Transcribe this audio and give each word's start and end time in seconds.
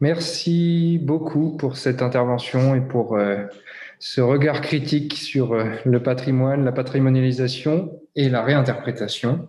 Merci 0.00 1.00
beaucoup 1.02 1.56
pour 1.56 1.76
cette 1.76 2.02
intervention 2.02 2.74
et 2.74 2.80
pour 2.80 3.16
euh, 3.16 3.44
ce 3.98 4.20
regard 4.20 4.60
critique 4.60 5.14
sur 5.14 5.54
euh, 5.54 5.70
le 5.86 6.02
patrimoine, 6.02 6.64
la 6.64 6.72
patrimonialisation 6.72 7.98
et 8.14 8.28
la 8.28 8.42
réinterprétation. 8.42 9.48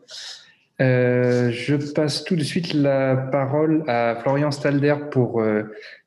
Euh, 0.80 1.50
je 1.52 1.76
passe 1.76 2.24
tout 2.24 2.36
de 2.36 2.44
suite 2.44 2.74
la 2.74 3.18
parole 3.18 3.84
à 3.88 4.16
Florian 4.22 4.52
Stalder 4.52 4.96
pour 5.12 5.44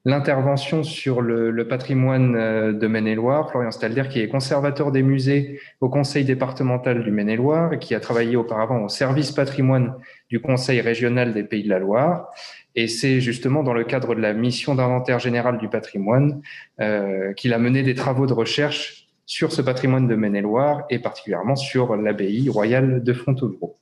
l'intervention 0.04 0.84
sur 0.84 1.20
le, 1.22 1.66
patrimoine 1.66 2.78
de 2.78 2.86
Maine-et-Loire. 2.86 3.50
Florian 3.50 3.72
Stalder 3.72 4.04
qui 4.08 4.20
est 4.20 4.28
conservateur 4.28 4.92
des 4.92 5.02
musées 5.02 5.60
au 5.80 5.88
Conseil 5.88 6.24
départemental 6.24 7.02
du 7.02 7.10
Maine-et-Loire 7.10 7.72
et 7.72 7.78
qui 7.80 7.96
a 7.96 8.00
travaillé 8.00 8.36
auparavant 8.36 8.84
au 8.84 8.88
service 8.88 9.32
patrimoine 9.32 9.92
du 10.28 10.40
Conseil 10.40 10.80
régional 10.80 11.34
des 11.34 11.42
Pays 11.42 11.64
de 11.64 11.68
la 11.68 11.80
Loire. 11.80 12.30
Et 12.74 12.88
c'est 12.88 13.20
justement 13.20 13.62
dans 13.62 13.74
le 13.74 13.84
cadre 13.84 14.14
de 14.14 14.20
la 14.20 14.32
mission 14.32 14.74
d'inventaire 14.74 15.18
général 15.18 15.58
du 15.58 15.68
patrimoine 15.68 16.40
euh, 16.80 17.32
qu'il 17.32 17.52
a 17.52 17.58
mené 17.58 17.82
des 17.82 17.94
travaux 17.94 18.26
de 18.26 18.32
recherche 18.32 19.08
sur 19.26 19.52
ce 19.52 19.62
patrimoine 19.62 20.08
de 20.08 20.14
Maine-et-Loire 20.14 20.84
et 20.90 20.98
particulièrement 20.98 21.56
sur 21.56 21.96
l'abbaye 21.96 22.48
royale 22.48 23.02
de 23.02 23.12
Fontevraud. 23.12 23.76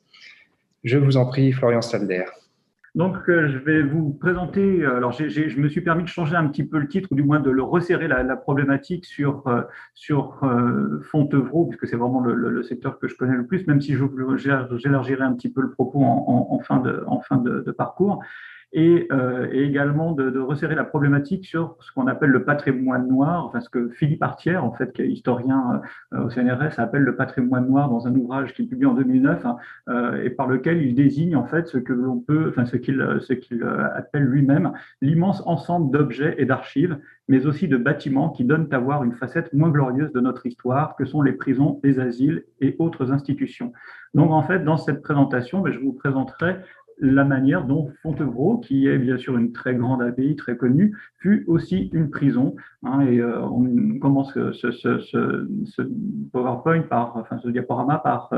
Je 0.85 0.99
vous 0.99 1.17
en 1.17 1.27
prie, 1.27 1.53
Florian 1.53 1.83
Stalder. 1.83 2.25
Donc, 2.95 3.17
euh, 3.29 3.49
je 3.49 3.59
vais 3.59 3.83
vous 3.83 4.13
présenter. 4.13 4.83
Euh, 4.83 4.97
alors, 4.97 5.13
je 5.13 5.61
me 5.61 5.69
suis 5.69 5.83
permis 5.83 6.03
de 6.03 6.09
changer 6.09 6.37
un 6.37 6.49
petit 6.49 6.65
peu 6.65 6.79
le 6.79 6.89
titre, 6.89 7.09
ou 7.13 7.15
du 7.15 7.23
moins 7.23 7.39
de 7.39 7.51
le 7.51 7.63
resserrer 7.63 8.09
la, 8.09 8.37
problématique 8.37 9.05
sur 9.05 9.47
euh, 9.47 9.63
sur 9.95 10.41
Fontevraud, 11.11 11.67
puisque 11.67 11.87
c'est 11.87 11.97
vraiment 11.97 12.21
le, 12.21 12.63
secteur 12.63 12.99
que 12.99 13.07
je 13.07 13.17
connais 13.17 13.37
le 13.37 13.47
plus, 13.47 13.67
même 13.67 13.81
si 13.81 13.95
j'élargirai 13.95 15.23
un 15.23 15.35
petit 15.35 15.51
peu 15.51 15.61
le 15.61 15.71
propos 15.71 16.03
en, 16.03 16.59
fin 16.61 16.79
de 16.79 17.05
en 17.07 17.21
fin 17.21 17.37
de 17.37 17.71
parcours 17.71 18.23
et, 18.73 19.09
euh, 19.13 19.49
et 19.51 19.63
également 19.65 20.13
de, 20.13 20.29
de, 20.29 20.39
resserrer 20.39 20.75
la 20.75 20.85
problématique 20.85 21.47
sur 21.47 21.77
ce 21.81 21.91
qu'on 21.93 22.07
appelle 22.07 22.31
le 22.31 22.45
patrimoine 22.45 23.09
noir, 23.09 23.47
enfin 23.47 23.61
ce 23.61 23.71
que 23.71 23.89
Philippe 23.89 24.23
Artière, 24.23 24.65
en 24.65 24.73
fait, 24.73 24.93
qui 24.93 25.03
est 25.03 25.09
historien 25.09 25.81
euh, 26.13 26.25
au 26.25 26.31
CNRS, 26.31 26.79
appelle 26.79 27.03
le 27.03 27.17
patrimoine 27.17 27.67
noir 27.67 27.89
dans 27.89 28.07
un 28.07 28.15
ouvrage 28.15 28.53
qu'il 28.53 28.69
publie 28.69 28.87
en 28.87 28.95
2009 28.95 29.47
hein, 29.47 29.57
euh, 29.89 30.23
et 30.23 30.31
par 30.31 30.47
lequel 30.47 30.83
il 30.83 30.95
désigne 30.95 31.35
en 31.35 31.47
fait 31.47 31.67
ce 31.67 31.79
que 31.79 31.95
l'on 31.95 32.19
peut, 32.19 32.49
enfin 32.51 32.67
ce 32.67 32.77
qu'il 32.77 32.99
ce 33.21 33.33
qu'il 33.33 33.63
appelle 33.95 34.25
lui-même 34.25 34.73
l'immense 35.01 35.43
ensemble 35.47 35.91
d'objets 35.91 36.35
et 36.39 36.45
d'archives, 36.45 36.99
mais 37.29 37.47
aussi 37.47 37.69
de 37.69 37.77
bâtiments 37.77 38.31
qui 38.31 38.45
donnent 38.45 38.69
à 38.73 38.79
voir 38.79 39.03
une 39.03 39.15
facette 39.15 39.53
moins 39.53 39.71
glorieuse 39.71 40.13
de 40.13 40.21
notre 40.21 40.45
histoire, 40.47 40.95
que 40.97 41.07
sont 41.07 41.23
les 41.23 41.33
prisons, 41.33 41.81
les 41.85 42.01
asiles 42.01 42.45
et 42.61 42.77
autres 42.79 43.13
institutions. 43.13 43.73
Donc 44.15 44.31
en 44.33 44.43
fait, 44.43 44.61
dans 44.61 44.77
cette 44.77 45.03
présentation, 45.03 45.61
ben, 45.61 45.73
je 45.73 45.79
vous 45.79 45.93
présenterai 45.93 46.57
la 47.01 47.25
manière 47.25 47.65
dont 47.65 47.91
Fontevraud, 48.03 48.59
qui 48.59 48.87
est 48.87 48.99
bien 48.99 49.19
sûr 49.19 49.37
une 49.37 49.53
très 49.53 49.75
grande 49.75 50.03
abbaye, 50.03 50.37
très 50.37 50.57
connue, 50.57 50.97
fut 51.19 51.45
aussi 51.47 51.91
une 51.93 52.11
prison. 52.11 52.57
Hein, 52.83 53.01
et 53.01 53.21
euh, 53.21 53.43
on 53.43 53.99
commence 53.99 54.33
ce, 54.35 54.71
ce, 54.71 54.99
ce, 54.99 55.83
PowerPoint 56.33 56.83
par, 56.83 57.17
enfin 57.17 57.39
ce 57.39 57.49
diaporama 57.49 57.99
par 57.99 58.33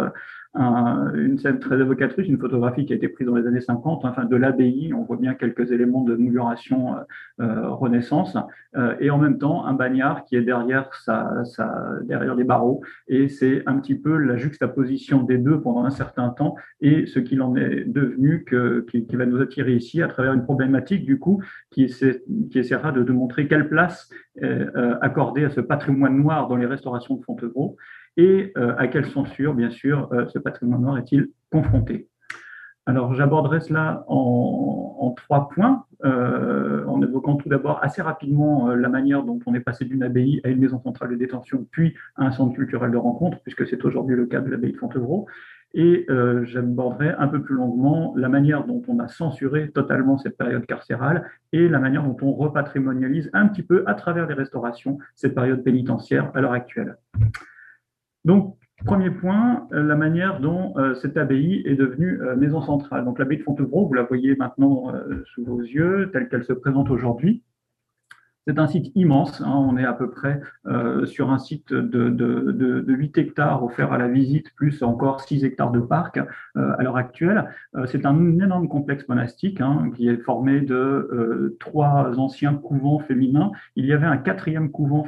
euh, 0.56 1.14
une 1.14 1.38
scène 1.38 1.60
très 1.60 1.78
évocatrice, 1.80 2.26
une 2.26 2.38
photographie 2.38 2.84
qui 2.84 2.92
a 2.92 2.96
été 2.96 3.08
prise 3.08 3.28
dans 3.28 3.36
les 3.36 3.46
années 3.46 3.60
50, 3.60 4.04
enfin 4.04 4.24
de 4.24 4.34
l'abbaye. 4.34 4.92
On 4.92 5.02
voit 5.02 5.16
bien 5.16 5.34
quelques 5.34 5.70
éléments 5.70 6.02
de 6.02 6.16
moururation 6.16 6.96
euh, 6.96 7.00
euh 7.40 7.68
Renaissance, 7.70 8.36
euh, 8.76 8.96
et 8.98 9.10
en 9.10 9.18
même 9.18 9.38
temps 9.38 9.64
un 9.64 9.74
bagnard 9.74 10.24
qui 10.24 10.34
est 10.34 10.42
derrière 10.42 10.92
sa, 10.94 11.44
sa 11.44 11.92
derrière 12.02 12.34
les 12.34 12.42
barreaux. 12.42 12.82
Et 13.06 13.28
c'est 13.28 13.62
un 13.66 13.78
petit 13.78 13.94
peu 13.94 14.16
la 14.16 14.36
juxtaposition 14.36 15.22
des 15.22 15.38
deux 15.38 15.60
pendant 15.60 15.84
un 15.84 15.90
certain 15.90 16.30
temps 16.30 16.56
et 16.80 17.06
ce 17.06 17.20
qu'il 17.20 17.42
en 17.42 17.54
est 17.54 17.84
devenu 17.84 18.42
que, 18.42 18.84
qui, 18.90 19.06
qui, 19.06 19.16
va 19.16 19.26
nous 19.26 19.40
attirer 19.40 19.74
ici 19.74 20.02
à 20.02 20.08
travers 20.08 20.32
une 20.32 20.42
problématique 20.42 21.04
du 21.04 21.20
coup 21.20 21.40
qui, 21.70 21.86
qui 21.86 22.58
essaiera 22.58 22.90
de, 22.90 23.04
de 23.04 23.12
montrer 23.12 23.46
quelle 23.46 23.68
place 23.68 24.10
euh, 24.42 24.96
accordée 25.02 25.44
à 25.44 25.50
ce 25.50 25.60
patrimoine 25.60 26.16
noir 26.16 26.48
dans 26.48 26.56
les 26.56 26.64
restaurations 26.64 27.16
de 27.16 27.24
Fontevraud 27.24 27.76
et 28.16 28.52
euh, 28.56 28.74
à 28.76 28.88
quelle 28.88 29.06
censure, 29.06 29.54
bien 29.54 29.70
sûr, 29.70 30.08
euh, 30.12 30.26
ce 30.28 30.38
patrimoine 30.38 30.82
noir 30.82 30.98
est-il 30.98 31.28
confronté? 31.50 32.08
Alors, 32.86 33.14
j'aborderai 33.14 33.60
cela 33.60 34.04
en, 34.08 35.14
trois 35.16 35.48
points, 35.48 35.84
euh, 36.04 36.84
en 36.86 37.02
évoquant 37.02 37.36
tout 37.36 37.48
d'abord 37.48 37.78
assez 37.82 38.00
rapidement 38.02 38.68
la 38.68 38.88
manière 38.88 39.22
dont 39.22 39.38
on 39.46 39.54
est 39.54 39.60
passé 39.60 39.84
d'une 39.84 40.02
abbaye 40.02 40.40
à 40.44 40.48
une 40.48 40.58
maison 40.58 40.80
centrale 40.80 41.10
de 41.10 41.16
détention, 41.16 41.66
puis 41.70 41.94
à 42.16 42.24
un 42.24 42.32
centre 42.32 42.54
culturel 42.54 42.90
de 42.90 42.96
rencontre, 42.96 43.38
puisque 43.42 43.66
c'est 43.66 43.84
aujourd'hui 43.84 44.16
le 44.16 44.26
cas 44.26 44.40
de 44.40 44.50
l'abbaye 44.50 44.72
de 44.72 44.78
Fontevraud. 44.78 45.26
Et 45.74 46.06
j'aborderai 46.44 47.10
un 47.10 47.28
peu 47.28 47.42
plus 47.42 47.54
longuement 47.54 48.14
la 48.16 48.28
manière 48.28 48.64
dont 48.64 48.82
on 48.88 48.98
a 48.98 49.08
censuré 49.08 49.70
totalement 49.70 50.18
cette 50.18 50.36
période 50.36 50.66
carcérale 50.66 51.28
et 51.52 51.68
la 51.68 51.78
manière 51.78 52.02
dont 52.02 52.16
on 52.22 52.32
repatrimonialise 52.32 53.30
un 53.34 53.46
petit 53.46 53.62
peu 53.62 53.84
à 53.86 53.94
travers 53.94 54.26
les 54.26 54.34
restaurations 54.34 54.98
cette 55.14 55.34
période 55.34 55.62
pénitentiaire 55.62 56.30
à 56.34 56.40
l'heure 56.40 56.52
actuelle. 56.52 56.96
Donc, 58.24 58.56
premier 58.84 59.10
point, 59.10 59.66
euh, 59.72 59.82
la 59.82 59.96
manière 59.96 60.40
dont 60.40 60.76
euh, 60.76 60.94
cette 60.94 61.16
abbaye 61.16 61.62
est 61.66 61.74
devenue 61.74 62.20
euh, 62.22 62.36
maison 62.36 62.60
centrale. 62.60 63.04
Donc, 63.04 63.18
l'abbaye 63.18 63.38
de 63.38 63.42
Fontevraud, 63.42 63.86
vous 63.86 63.94
la 63.94 64.02
voyez 64.02 64.36
maintenant 64.36 64.92
sous 65.34 65.44
vos 65.44 65.60
yeux, 65.60 66.10
telle 66.12 66.28
qu'elle 66.28 66.44
se 66.44 66.52
présente 66.52 66.90
aujourd'hui. 66.90 67.42
C'est 68.46 68.58
un 68.58 68.66
site 68.66 68.90
immense. 68.94 69.42
Hein. 69.42 69.52
on 69.54 69.76
est 69.76 69.84
à 69.84 69.92
peu 69.92 70.10
près 70.10 70.40
euh, 70.66 71.04
sur 71.04 71.30
un 71.30 71.38
site 71.38 71.72
de, 71.72 71.80
de, 71.80 72.08
de, 72.08 72.80
de, 72.80 72.92
8 72.92 73.18
hectares 73.18 73.62
offert 73.62 73.92
à 73.92 73.98
la 73.98 74.08
visite, 74.08 74.54
plus 74.54 74.82
encore 74.82 75.20
6 75.20 75.44
hectares 75.44 75.70
de 75.70 75.80
parc 75.80 76.18
euh, 76.18 76.72
à 76.78 76.82
l'heure 76.82 76.96
actuelle. 76.96 77.50
Euh, 77.76 77.86
c'est 77.86 78.06
un 78.06 78.38
énorme 78.40 78.68
complexe 78.68 79.06
monastique 79.08 79.60
hein, 79.60 79.90
qui 79.94 80.08
est 80.08 80.16
formé 80.16 80.62
de 80.62 81.56
trois 81.60 82.18
anciens 82.18 82.54
couvents 82.54 82.98
féminins. 82.98 83.52
Il 83.76 83.84
y 83.84 83.92
avait 83.92 84.06
un 84.06 84.16
quatrième 84.16 84.70
couvent 84.70 85.06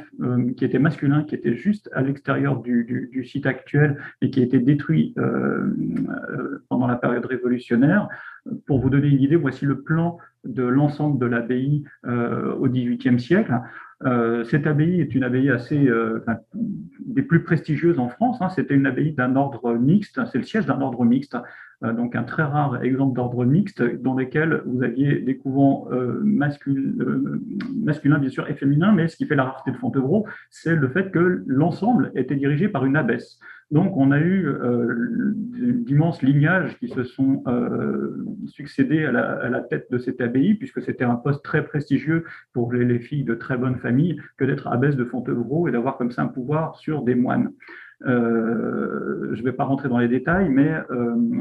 qui 0.56 0.64
était 0.64 0.78
masculin, 0.78 1.24
qui 1.24 1.34
était 1.34 1.54
juste 1.54 1.90
à 1.94 2.02
l'extérieur 2.02 2.60
du, 2.60 2.84
du, 2.84 3.08
du, 3.10 3.24
site 3.24 3.46
actuel 3.46 3.98
et 4.20 4.30
qui 4.30 4.40
a 4.40 4.42
été 4.42 4.58
détruit 4.58 5.14
pendant 6.68 6.86
la 6.86 6.96
période 6.96 7.24
révolutionnaire. 7.24 8.08
Pour 8.66 8.80
vous 8.80 8.90
donner 8.90 9.08
une 9.08 9.20
idée, 9.20 9.36
voici 9.36 9.66
le 9.66 9.82
plan 9.82 10.18
de 10.44 10.64
l'ensemble 10.64 11.18
de 11.18 11.26
l'abbaye 11.26 11.84
euh, 12.06 12.54
au 12.54 12.68
XVIIIe 12.68 13.20
siècle. 13.20 13.54
Euh, 14.04 14.42
cette 14.44 14.66
abbaye 14.66 15.00
est 15.00 15.14
une 15.14 15.22
abbaye 15.22 15.50
assez 15.50 15.86
euh, 15.86 16.24
des 16.54 17.22
plus 17.22 17.44
prestigieuses 17.44 17.98
en 17.98 18.08
France. 18.08 18.38
Hein. 18.40 18.48
C'était 18.48 18.74
une 18.74 18.86
abbaye 18.86 19.12
d'un 19.12 19.36
ordre 19.36 19.74
mixte, 19.74 20.20
c'est 20.26 20.38
le 20.38 20.44
siège 20.44 20.66
d'un 20.66 20.80
ordre 20.80 21.04
mixte, 21.04 21.36
donc 21.92 22.14
un 22.14 22.22
très 22.22 22.44
rare 22.44 22.82
exemple 22.82 23.16
d'ordre 23.16 23.44
mixte 23.44 23.82
dans 23.82 24.14
lequel 24.14 24.62
vous 24.66 24.82
aviez 24.82 25.20
des 25.20 25.36
couvents 25.36 25.88
euh, 25.90 26.20
masculins 26.22 28.18
bien 28.18 28.30
sûr 28.30 28.48
et 28.48 28.54
féminins, 28.54 28.92
mais 28.92 29.08
ce 29.08 29.16
qui 29.16 29.26
fait 29.26 29.34
la 29.34 29.44
rareté 29.44 29.72
de 29.72 29.76
Fontevraud, 29.76 30.26
c'est 30.50 30.76
le 30.76 30.88
fait 30.88 31.10
que 31.10 31.42
l'ensemble 31.46 32.12
était 32.14 32.36
dirigé 32.36 32.68
par 32.68 32.84
une 32.84 32.96
abbesse. 32.96 33.38
Donc, 33.72 33.96
on 33.96 34.10
a 34.10 34.18
eu 34.18 34.46
euh, 34.46 35.32
d'immenses 35.34 36.20
lignages 36.20 36.78
qui 36.78 36.88
se 36.88 37.04
sont 37.04 37.42
euh, 37.46 38.22
succédés 38.44 39.06
à 39.06 39.12
la, 39.12 39.60
tête 39.62 39.90
de 39.90 39.96
cette 39.96 40.20
abbaye, 40.20 40.54
puisque 40.54 40.82
c'était 40.82 41.04
un 41.04 41.14
poste 41.14 41.42
très 41.42 41.64
prestigieux 41.64 42.24
pour 42.52 42.70
les, 42.70 42.98
filles 42.98 43.24
de 43.24 43.34
très 43.34 43.56
bonne 43.56 43.78
famille 43.78 44.20
que 44.36 44.44
d'être 44.44 44.66
abbesse 44.66 44.94
de 44.94 45.06
Fontevraud 45.06 45.68
et 45.68 45.72
d'avoir 45.72 45.96
comme 45.96 46.10
ça 46.10 46.20
un 46.20 46.26
pouvoir 46.26 46.76
sur 46.76 47.02
des 47.02 47.14
moines. 47.14 47.50
Euh, 48.06 49.30
je 49.32 49.40
ne 49.40 49.44
vais 49.44 49.52
pas 49.52 49.64
rentrer 49.64 49.88
dans 49.88 49.98
les 49.98 50.08
détails, 50.08 50.48
mais 50.48 50.74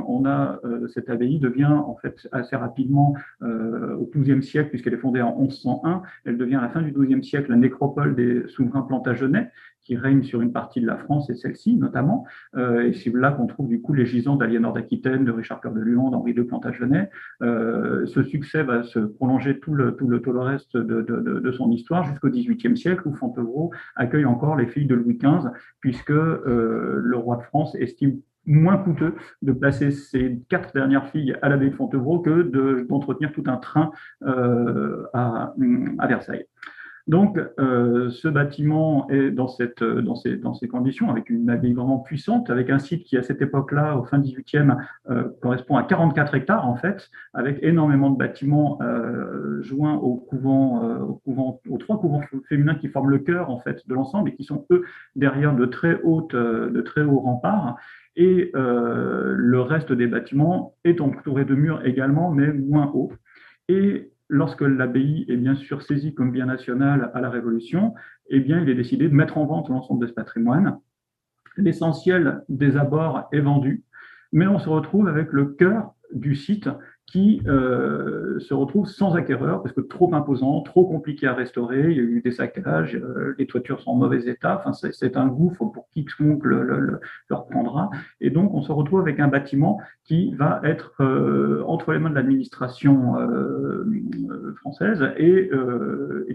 on 0.07 0.25
a 0.25 0.59
cette 0.94 1.09
abbaye 1.09 1.39
devient 1.39 1.66
en 1.66 1.95
fait 1.95 2.27
assez 2.31 2.55
rapidement 2.55 3.16
au 3.41 4.09
XIIe 4.16 4.41
siècle, 4.41 4.69
puisqu'elle 4.69 4.94
est 4.94 4.97
fondée 4.97 5.22
en 5.22 5.38
1101, 5.38 6.01
elle 6.25 6.38
devient 6.38 6.55
à 6.55 6.61
la 6.61 6.69
fin 6.69 6.81
du 6.81 6.91
XIIe 6.91 7.23
siècle 7.23 7.51
la 7.51 7.57
nécropole 7.57 8.16
des 8.16 8.47
souverains 8.47 8.83
plantagenets, 8.83 9.51
qui 9.83 9.95
règne 9.95 10.23
sur 10.23 10.41
une 10.41 10.51
partie 10.51 10.81
de 10.81 10.87
la 10.87 10.97
France 10.97 11.29
et 11.29 11.35
celle-ci 11.35 11.75
notamment. 11.75 12.25
Euh, 12.55 12.87
et 12.87 12.93
c'est 12.93 13.13
là 13.13 13.31
qu'on 13.31 13.47
trouve 13.47 13.67
du 13.67 13.81
coup 13.81 13.93
les 13.93 14.05
gisants 14.05 14.35
d'Aliénor 14.35 14.73
d'Aquitaine, 14.73 15.25
de 15.25 15.31
Richard 15.31 15.61
Cœur 15.61 15.73
de 15.73 15.81
Lyon, 15.81 16.09
d'Henri 16.09 16.33
de 16.33 16.43
Plantagenet. 16.43 17.09
Euh, 17.41 18.05
ce 18.05 18.23
succès 18.23 18.63
va 18.63 18.83
se 18.83 18.99
prolonger 18.99 19.59
tout 19.59 19.73
le, 19.73 19.95
tout 19.95 20.07
le, 20.07 20.21
tout 20.21 20.31
le 20.31 20.39
reste 20.39 20.77
de, 20.77 21.01
de, 21.01 21.39
de, 21.39 21.51
son 21.51 21.72
histoire 21.72 22.03
jusqu'au 22.03 22.29
XVIIIe 22.29 22.78
siècle 22.78 23.07
où 23.07 23.13
Fontevraud 23.13 23.72
accueille 23.95 24.25
encore 24.25 24.55
les 24.55 24.67
filles 24.67 24.85
de 24.85 24.95
Louis 24.95 25.17
XV 25.17 25.49
puisque 25.79 26.11
euh, 26.11 26.99
le 27.03 27.17
roi 27.17 27.37
de 27.37 27.43
France 27.43 27.75
estime 27.75 28.19
moins 28.45 28.77
coûteux 28.77 29.16
de 29.41 29.51
placer 29.51 29.91
ces 29.91 30.39
quatre 30.49 30.73
dernières 30.73 31.07
filles 31.09 31.35
à 31.41 31.49
l'abbaye 31.49 31.69
de 31.69 31.75
Fontevraud 31.75 32.19
que 32.19 32.41
d'entretenir 32.87 33.31
tout 33.31 33.43
un 33.47 33.57
train 33.57 33.91
euh, 34.23 35.05
à, 35.13 35.53
à 35.99 36.07
Versailles. 36.07 36.45
Donc, 37.11 37.37
euh, 37.59 38.09
ce 38.09 38.29
bâtiment 38.29 39.05
est 39.09 39.31
dans, 39.31 39.49
cette, 39.49 39.84
dans, 39.84 40.16
ces, 40.16 40.67
conditions, 40.69 41.09
avec 41.09 41.29
une 41.29 41.49
abbaye 41.49 41.73
vraiment 41.73 41.99
puissante, 41.99 42.49
avec 42.49 42.69
un 42.69 42.79
site 42.79 43.03
qui, 43.03 43.17
à 43.17 43.22
cette 43.22 43.41
époque-là, 43.41 43.97
au 43.97 44.05
fin 44.05 44.17
18e, 44.17 44.78
euh, 45.09 45.25
correspond 45.41 45.75
à 45.75 45.84
44 45.84 46.35
hectares, 46.35 46.66
en 46.66 46.78
fait, 46.78 47.09
avec 47.34 47.59
énormément 47.63 48.11
de 48.11 48.17
bâtiments 48.17 48.79
euh, 48.81 49.61
joints 49.61 49.96
au 49.96 50.16
couvent, 50.16 50.85
euh, 50.85 50.99
au 51.25 51.59
aux 51.69 51.78
trois 51.78 51.99
couvents 51.99 52.22
féminins 52.47 52.75
qui 52.75 52.87
forment 52.87 53.09
le 53.09 53.19
cœur, 53.19 53.49
en 53.49 53.59
fait, 53.59 53.85
de 53.90 53.93
l'ensemble 53.93 54.29
et 54.29 54.34
qui 54.34 54.46
sont, 54.46 54.66
eux, 54.72 54.85
derrière 55.17 55.53
de 55.53 55.66
très, 55.66 55.99
hautes, 56.03 56.34
de 56.34 56.81
très 56.81 57.02
hauts 57.02 57.19
remparts. 57.19 57.75
Et 58.16 58.52
le 58.53 59.59
reste 59.59 59.91
des 59.91 60.08
bâtiments 60.08 60.75
est 60.85 61.02
entouré 61.02 61.43
de 61.43 61.55
murs 61.55 61.85
également, 61.85 62.31
mais 62.31 62.53
moins 62.53 62.90
hauts. 62.93 63.11
Et 63.67 64.11
lorsque 64.31 64.61
l'abbaye 64.61 65.25
est 65.28 65.35
bien 65.35 65.55
sûr 65.55 65.83
saisie 65.83 66.16
comme 66.16 66.31
bien 66.31 66.45
national 66.45 67.11
à 67.13 67.19
la 67.19 67.29
Révolution, 67.29 67.93
eh 68.29 68.39
bien, 68.39 68.61
il 68.61 68.69
est 68.69 68.75
décidé 68.75 69.09
de 69.09 69.13
mettre 69.13 69.37
en 69.37 69.45
vente 69.45 69.69
l'ensemble 69.69 70.01
de 70.01 70.07
ce 70.07 70.13
patrimoine. 70.13 70.79
L'essentiel 71.57 72.43
des 72.47 72.78
abords 72.78 73.28
est 73.33 73.41
vendu, 73.41 73.83
mais 74.31 74.47
on 74.47 74.57
se 74.57 74.69
retrouve 74.69 75.09
avec 75.09 75.33
le 75.33 75.47
cœur 75.47 75.93
du 76.13 76.35
site 76.35 76.69
qui 77.11 77.41
euh, 77.46 78.40
se 78.40 78.53
retrouve 78.53 78.87
sans 78.87 79.16
acquéreur 79.17 79.61
parce 79.61 79.75
que 79.75 79.81
trop 79.81 80.13
imposant, 80.16 80.61
trop 80.61 80.85
compliqué 80.85 81.28
à 81.28 81.34
restaurer. 81.34 81.91
Il 81.91 81.97
y 81.97 81.99
a 81.99 82.03
eu 82.03 82.22
des 82.22 82.31
saccages, 82.31 82.96
euh, 82.96 83.35
les 83.37 83.47
toitures 83.47 83.81
sont 83.81 83.91
en 83.91 83.96
mauvais 83.96 84.29
état. 84.29 84.63
Enfin, 84.63 84.72
c'est 84.72 85.17
un 85.17 85.28
gouffre 85.28 85.66
pour 85.66 85.90
quiconque 85.90 86.46
le, 86.46 86.63
le, 86.63 86.79
le, 86.79 87.35
reprendra. 87.35 87.90
Et 88.22 88.29
donc, 88.29 88.53
on 88.53 88.61
se 88.61 88.72
retrouve 88.72 89.02
avec 89.02 89.19
un 89.19 89.28
bâtiment 89.28 89.81
qui 90.05 90.34
va 90.35 90.61
être 90.63 90.93
euh, 91.02 91.61
entre 91.67 91.91
les 91.91 91.99
mains 91.99 92.09
de 92.09 92.16
l'administration 92.16 93.16
française 94.61 95.03
et, 95.17 95.49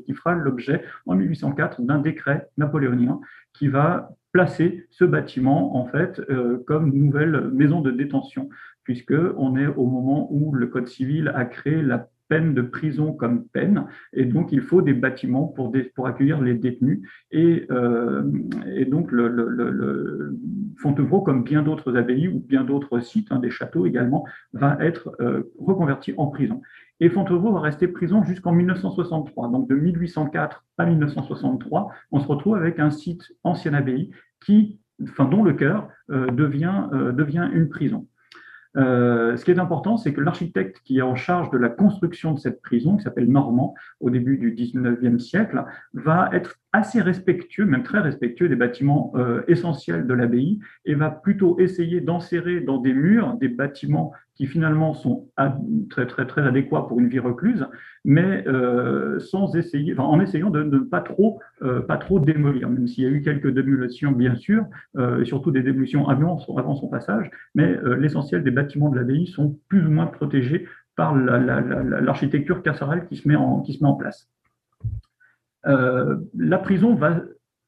qui 0.05 0.13
fera 0.13 0.35
l'objet 0.35 0.83
en 1.07 1.15
1804 1.15 1.81
d'un 1.83 1.99
décret 1.99 2.49
napoléonien 2.59 3.19
qui 3.55 3.69
va 3.69 4.11
placer 4.33 4.87
ce 4.91 5.05
bâtiment 5.05 5.77
en 5.77 5.87
fait 5.87 6.21
comme 6.67 6.93
nouvelle 6.93 7.51
maison 7.53 7.81
de 7.81 7.91
détention 7.91 8.51
puisqu'on 8.87 9.57
est 9.57 9.67
au 9.67 9.87
moment 9.87 10.29
où 10.31 10.55
le 10.55 10.69
Code 10.69 10.87
civil 10.87 11.33
a 11.35 11.45
créé 11.45 11.83
la 11.83 12.09
peine 12.29 12.55
de 12.55 12.63
prison 12.63 13.13
comme 13.13 13.47
peine, 13.47 13.87
et 14.13 14.25
donc 14.25 14.53
il 14.53 14.61
faut 14.61 14.81
des 14.81 14.95
bâtiments 14.95 15.49
pour, 15.49 15.73
accueillir 16.07 16.41
les 16.41 16.55
détenus. 16.55 17.01
Et, 17.33 17.67
euh, 17.73 18.23
donc 18.87 19.11
Fontevraud, 20.79 21.23
comme 21.23 21.43
bien 21.43 21.63
d'autres 21.63 21.97
abbayes 21.97 22.29
ou 22.29 22.39
bien 22.39 22.63
d'autres 22.63 23.01
sites, 23.01 23.33
hein, 23.33 23.41
des 23.41 23.51
châteaux 23.51 23.87
également, 23.87 24.25
va 24.53 24.77
être 24.81 25.17
euh, 25.21 25.53
reconverti 25.59 26.15
en 26.17 26.29
prison. 26.29 26.63
Et 27.01 27.09
Fontevraud 27.09 27.53
va 27.53 27.61
rester 27.61 27.89
prison 27.89 28.23
jusqu'en 28.23 28.53
1963. 28.53 29.49
Donc 29.49 29.69
de 29.69 29.75
1804 29.75 30.65
à 30.79 30.87
1963, 30.87 31.91
on 32.13 32.21
se 32.21 32.27
retrouve 32.29 32.55
avec 32.55 32.79
un 32.79 32.91
site 32.91 33.33
ancienne 33.43 33.75
abbaye 33.75 34.11
qui, 34.45 34.79
enfin, 35.03 35.25
dont 35.25 35.43
le 35.43 35.55
cœur 35.55 35.89
euh, 36.11 36.31
devient 36.31 37.51
une 37.53 37.69
prison. 37.69 38.07
Euh, 38.77 39.37
ce 39.37 39.45
qui 39.45 39.51
est 39.51 39.59
important, 39.59 39.97
c'est 39.97 40.13
que 40.13 40.21
l'architecte 40.21 40.81
qui 40.85 40.99
est 40.99 41.03
en 41.03 41.15
charge 41.15 41.51
de 41.51 41.59
la 41.59 41.69
construction 41.69 42.33
de 42.33 42.39
cette 42.39 42.61
prison, 42.63 42.97
qui 42.97 43.05
s'appelle 43.05 43.31
Normand, 43.31 43.75
au 44.01 44.11
début 44.11 44.37
du 44.39 44.55
19e 44.55 45.19
siècle, 45.19 45.65
va 45.95 46.29
être 46.33 46.57
assez 46.77 47.01
respectueux, 47.01 47.65
même 47.65 47.83
très 47.83 48.01
respectueux 48.01 48.49
des 48.51 48.57
bâtiments 48.57 49.11
euh, 49.17 49.43
essentiels 49.49 50.07
de 50.07 50.13
l'abbaye, 50.13 50.61
et 50.85 50.95
va 50.95 51.11
plutôt 51.11 51.59
essayer 51.59 52.03
d'enserrer 52.03 52.61
dans 52.61 52.79
des 52.79 52.93
murs 52.93 53.35
des 53.39 53.49
bâtiments 53.49 54.13
qui 54.35 54.47
finalement 54.47 54.93
sont 54.93 55.31
très 55.89 56.07
très 56.07 56.27
très 56.27 56.43
adéquats 56.43 56.83
pour 56.83 57.01
une 57.01 57.09
vie 57.09 57.19
recluse, 57.19 57.67
mais 58.05 58.47
euh, 58.47 59.19
sans 59.19 59.57
essayer, 59.57 59.99
en 59.99 60.21
essayant 60.21 60.51
de 60.51 60.63
ne 60.63 60.79
pas 60.81 61.01
trop 61.01 61.41
euh, 61.63 61.81
pas 61.81 61.97
trop 61.97 62.21
démolir, 62.21 62.69
même 62.69 62.87
s'il 62.87 63.05
y 63.05 63.07
a 63.07 63.11
eu 63.11 63.23
quelques 63.23 63.51
démolitions 63.51 64.13
bien 64.13 64.35
sûr, 64.35 64.67
et 64.99 65.25
surtout 65.25 65.51
des 65.51 65.63
démolitions 65.63 66.07
avant, 66.09 66.39
avant 66.59 66.75
son 66.75 66.89
passage, 66.89 67.31
mais 67.55 67.75
l'essentiel 67.99 68.45
des 68.45 68.51
bâtiments 68.51 68.91
de 68.91 68.97
l'abbaye 68.97 69.27
sont 69.27 69.59
plus 69.69 69.87
ou 69.87 69.91
moins 69.91 70.07
protégés 70.07 70.67
par 70.97 71.15
l'architecture 71.15 72.57
la, 72.57 72.59
la, 72.59 72.65
carcérale 72.65 73.07
qui 73.07 73.17
se 73.17 73.27
met 73.27 73.37
en, 73.37 73.61
qui 73.61 73.73
se 73.73 73.83
met 73.83 73.89
en 73.89 73.95
place. 73.95 74.29
Euh, 75.67 76.17
la 76.37 76.59
prison 76.59 76.95
va 76.95 77.17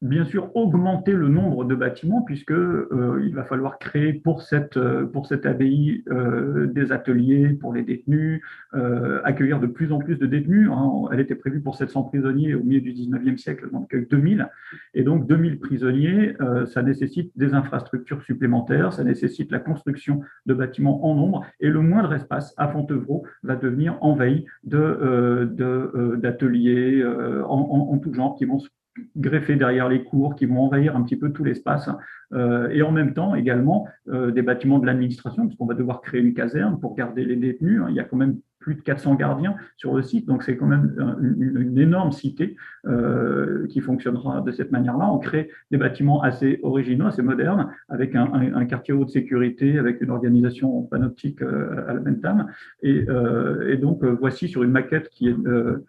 bien 0.00 0.24
sûr 0.24 0.54
augmenter 0.54 1.12
le 1.12 1.28
nombre 1.28 1.64
de 1.64 1.74
bâtiments 1.74 2.22
puisque 2.22 2.52
euh, 2.52 3.20
il 3.26 3.34
va 3.34 3.44
falloir 3.44 3.78
créer 3.78 4.12
pour 4.12 4.42
cette 4.42 4.76
euh, 4.76 5.06
pour 5.06 5.26
cette 5.26 5.44
abbaye 5.44 6.04
euh, 6.10 6.66
des 6.68 6.92
ateliers 6.92 7.48
pour 7.48 7.72
les 7.72 7.82
détenus, 7.82 8.42
euh, 8.74 9.20
accueillir 9.24 9.58
de 9.58 9.66
plus 9.66 9.92
en 9.92 9.98
plus 9.98 10.16
de 10.16 10.26
détenus. 10.26 10.70
Hein. 10.70 11.08
Elle 11.12 11.20
était 11.20 11.34
prévue 11.34 11.60
pour 11.60 11.74
700 11.74 12.04
prisonniers 12.04 12.54
au 12.54 12.62
milieu 12.62 12.80
du 12.80 12.92
19e 12.92 13.38
siècle, 13.38 13.70
donc 13.72 13.94
2000. 13.94 14.48
Et 14.94 15.02
donc 15.02 15.26
2000 15.26 15.58
prisonniers, 15.58 16.36
euh, 16.40 16.66
ça 16.66 16.82
nécessite 16.82 17.32
des 17.36 17.54
infrastructures 17.54 18.22
supplémentaires, 18.22 18.92
ça 18.92 19.02
nécessite 19.02 19.50
la 19.50 19.58
construction 19.58 20.20
de 20.46 20.54
bâtiments 20.54 21.04
en 21.04 21.14
nombre 21.14 21.44
et 21.60 21.68
le 21.68 21.80
moindre 21.80 22.12
espace 22.12 22.54
à 22.56 22.68
Fontevraud 22.68 23.24
va 23.42 23.56
devenir 23.56 23.98
envahi 24.00 24.44
de 24.62 24.78
euh, 24.78 26.16
d'ateliers 26.16 27.04
en, 27.04 27.48
en, 27.48 27.92
en 27.92 27.98
tout 27.98 28.12
genre 28.12 28.36
qui 28.36 28.44
vont 28.44 28.58
se 28.58 28.68
greffés 29.16 29.56
derrière 29.56 29.88
les 29.88 30.04
cours, 30.04 30.36
qui 30.36 30.46
vont 30.46 30.60
envahir 30.60 30.96
un 30.96 31.02
petit 31.02 31.16
peu 31.16 31.30
tout 31.30 31.44
l'espace, 31.44 31.90
euh, 32.32 32.68
et 32.70 32.82
en 32.82 32.92
même 32.92 33.14
temps 33.14 33.34
également 33.34 33.86
euh, 34.08 34.30
des 34.30 34.42
bâtiments 34.42 34.78
de 34.78 34.86
l'administration, 34.86 35.46
puisqu'on 35.46 35.66
va 35.66 35.74
devoir 35.74 36.00
créer 36.00 36.20
une 36.20 36.34
caserne 36.34 36.78
pour 36.78 36.94
garder 36.94 37.24
les 37.24 37.36
détenus. 37.36 37.82
Il 37.88 37.94
y 37.94 38.00
a 38.00 38.04
quand 38.04 38.16
même 38.16 38.36
plus 38.58 38.74
de 38.74 38.80
400 38.80 39.14
gardiens 39.14 39.56
sur 39.76 39.94
le 39.94 40.02
site, 40.02 40.26
donc 40.26 40.42
c'est 40.42 40.56
quand 40.56 40.66
même 40.66 40.94
une, 41.20 41.56
une 41.56 41.78
énorme 41.78 42.12
cité 42.12 42.56
euh, 42.86 43.66
qui 43.68 43.80
fonctionnera 43.80 44.40
de 44.42 44.50
cette 44.50 44.72
manière-là. 44.72 45.10
On 45.10 45.18
crée 45.18 45.50
des 45.70 45.78
bâtiments 45.78 46.22
assez 46.22 46.58
originaux, 46.62 47.06
assez 47.06 47.22
modernes, 47.22 47.70
avec 47.88 48.14
un, 48.14 48.64
quartier 48.66 48.92
haut 48.92 49.04
de 49.04 49.10
sécurité, 49.10 49.78
avec 49.78 50.00
une 50.00 50.10
organisation 50.10 50.82
panoptique 50.82 51.40
euh, 51.42 51.88
à 51.88 51.94
la 51.94 52.00
même 52.00 52.20
tame. 52.20 52.48
Et, 52.82 53.06
euh, 53.08 53.72
et 53.72 53.76
donc 53.76 54.04
voici 54.04 54.48
sur 54.48 54.62
une 54.62 54.72
maquette 54.72 55.08
qui 55.08 55.28
est 55.28 55.46
euh, 55.46 55.84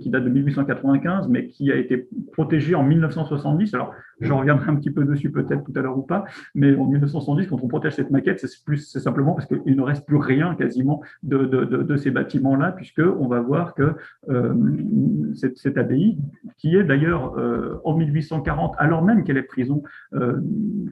qui 0.00 0.10
date 0.10 0.24
de 0.24 0.30
1895, 0.30 1.28
mais 1.28 1.48
qui 1.48 1.70
a 1.70 1.76
été 1.76 2.08
protégé 2.32 2.74
en 2.74 2.82
1970. 2.82 3.74
Alors, 3.74 3.94
je 4.20 4.32
reviendrai 4.32 4.70
un 4.70 4.76
petit 4.76 4.90
peu 4.90 5.04
dessus 5.04 5.30
peut-être 5.30 5.64
tout 5.64 5.72
à 5.76 5.82
l'heure 5.82 5.98
ou 5.98 6.02
pas, 6.02 6.24
mais 6.54 6.74
en 6.74 6.86
1970, 6.86 7.46
quand 7.46 7.62
on 7.62 7.68
protège 7.68 7.94
cette 7.94 8.10
maquette, 8.10 8.40
c'est 8.40 8.64
plus, 8.64 8.78
c'est 8.78 9.00
simplement 9.00 9.34
parce 9.34 9.46
qu'il 9.46 9.76
ne 9.76 9.82
reste 9.82 10.06
plus 10.06 10.16
rien 10.16 10.54
quasiment 10.54 11.02
de, 11.22 11.44
de, 11.44 11.64
de, 11.64 11.96
ces 11.96 12.10
bâtiments-là, 12.10 12.72
puisque 12.72 13.00
on 13.00 13.26
va 13.26 13.40
voir 13.40 13.74
que 13.74 13.94
euh, 14.28 14.54
cette, 15.34 15.78
abbaye, 15.78 16.18
qui 16.56 16.76
est 16.76 16.84
d'ailleurs 16.84 17.38
euh, 17.38 17.80
en 17.84 17.96
1840, 17.96 18.74
alors 18.78 19.04
même 19.04 19.24
qu'elle 19.24 19.36
est 19.36 19.42
prison, 19.42 19.82
euh, 20.14 20.40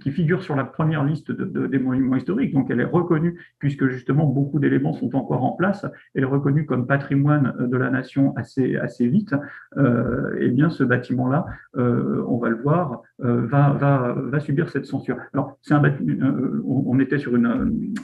qui 0.00 0.11
figure 0.11 0.43
sur 0.43 0.56
la 0.56 0.64
première 0.64 1.05
liste 1.05 1.32
des 1.32 1.78
monuments 1.78 2.17
historiques, 2.17 2.52
donc 2.52 2.70
elle 2.70 2.81
est 2.81 2.84
reconnue 2.84 3.40
puisque 3.58 3.87
justement 3.88 4.26
beaucoup 4.26 4.58
d'éléments 4.58 4.93
sont 4.93 5.14
encore 5.17 5.44
en 5.44 5.52
place, 5.52 5.87
elle 6.14 6.23
est 6.23 6.26
reconnue 6.26 6.67
comme 6.67 6.87
patrimoine 6.87 7.55
de 7.58 7.76
la 7.76 7.90
nation 7.90 8.34
assez, 8.37 8.76
assez 8.76 9.06
vite, 9.06 9.34
et 10.40 10.49
bien 10.49 10.70
ce 10.70 10.84
bâtiment-là, 10.84 11.46
on 11.75 12.38
va 12.38 12.49
le 12.49 12.56
voir, 12.56 13.02
euh, 13.24 13.46
va, 13.46 14.40
subir 14.40 14.68
cette 14.68 14.84
censure. 14.84 15.16
Alors, 15.32 15.58
un 15.70 15.82
euh, 15.82 16.62
on 16.66 17.00
était 17.00 17.18
sur 17.18 17.34
une, 17.34 17.94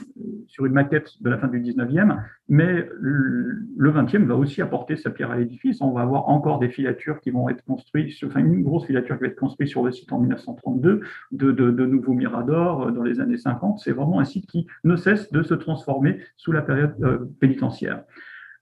sur 0.47 0.65
une 0.65 0.73
maquette 0.73 1.21
de 1.21 1.29
la 1.29 1.37
fin 1.37 1.47
du 1.47 1.61
19e, 1.61 2.17
mais 2.49 2.89
le 2.99 3.91
20e 3.91 4.25
va 4.25 4.35
aussi 4.35 4.61
apporter 4.63 4.95
sa 4.95 5.11
pierre 5.11 5.29
à 5.29 5.37
l'édifice. 5.37 5.81
On 5.81 5.91
va 5.91 6.01
avoir 6.01 6.29
encore 6.29 6.57
des 6.57 6.69
filatures 6.69 7.19
qui 7.19 7.29
vont 7.29 7.47
être 7.49 7.63
construites, 7.63 8.11
enfin 8.25 8.39
une 8.39 8.63
grosse 8.63 8.87
filature 8.87 9.17
qui 9.17 9.21
va 9.21 9.27
être 9.27 9.39
construite 9.39 9.69
sur 9.69 9.83
le 9.83 9.91
site 9.91 10.11
en 10.11 10.19
1932, 10.19 11.01
de, 11.31 11.51
de, 11.51 11.69
de 11.69 11.85
nouveaux 11.85 12.13
miradors 12.13 12.91
dans 12.91 13.03
les 13.03 13.19
années 13.19 13.37
50. 13.37 13.79
C'est 13.79 13.91
vraiment 13.91 14.19
un 14.19 14.25
site 14.25 14.47
qui 14.47 14.65
ne 14.83 14.95
cesse 14.95 15.31
de 15.31 15.43
se 15.43 15.53
transformer 15.53 16.21
sous 16.37 16.51
la 16.51 16.63
période 16.63 17.29
pénitentiaire. 17.39 18.03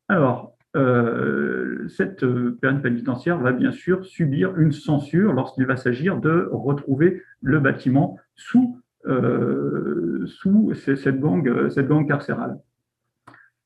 Alors, 0.10 0.50
euh, 0.78 1.88
cette 1.90 2.24
euh, 2.24 2.58
période 2.62 2.82
pénitentiaire 2.82 3.38
va 3.38 3.51
bien 3.51 3.72
sûr 3.72 4.06
subir 4.06 4.58
une 4.58 4.72
censure 4.72 5.34
lorsqu'il 5.34 5.66
va 5.66 5.75
s'agir 5.75 6.18
de 6.18 6.48
retrouver 6.51 7.22
le 7.42 7.60
bâtiment 7.60 8.18
sous, 8.36 8.80
euh, 9.06 10.25
sous 10.28 10.74
cette 10.74 11.20
gang, 11.20 11.70
cette 11.70 11.88
gang 11.88 12.08
carcérale. 12.08 12.58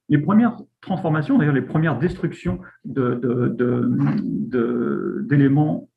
Les 0.09 0.17
premières 0.17 0.57
transformations, 0.81 1.37
d'ailleurs 1.37 1.53
les 1.53 1.61
premières 1.61 1.99
destructions 1.99 2.59
d'éléments 2.85 3.47
de, 4.47 5.25
de, 5.27 5.87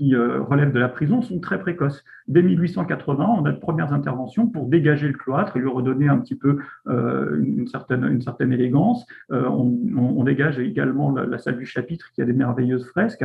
qui 0.00 0.14
euh, 0.14 0.40
relèvent 0.40 0.72
de 0.72 0.78
la 0.78 0.88
prison 0.88 1.20
sont 1.20 1.40
très 1.40 1.60
précoces. 1.60 2.02
Dès 2.26 2.40
1880, 2.40 3.22
on 3.38 3.44
a 3.44 3.52
de 3.52 3.58
premières 3.58 3.92
interventions 3.92 4.46
pour 4.46 4.64
dégager 4.64 5.06
le 5.06 5.12
cloître 5.12 5.58
et 5.58 5.60
lui 5.60 5.68
redonner 5.68 6.08
un 6.08 6.16
petit 6.16 6.36
peu 6.36 6.56
euh, 6.88 7.38
une, 7.38 7.66
certaine, 7.66 8.50
élégance. 8.50 9.04
Euh, 9.30 9.46
on, 9.46 10.24
dégage 10.24 10.58
également 10.58 11.12
la, 11.12 11.36
salle 11.36 11.58
du 11.58 11.66
chapitre 11.66 12.10
qui 12.14 12.22
a 12.22 12.24
des 12.24 12.32
merveilleuses 12.32 12.86
fresques. 12.86 13.24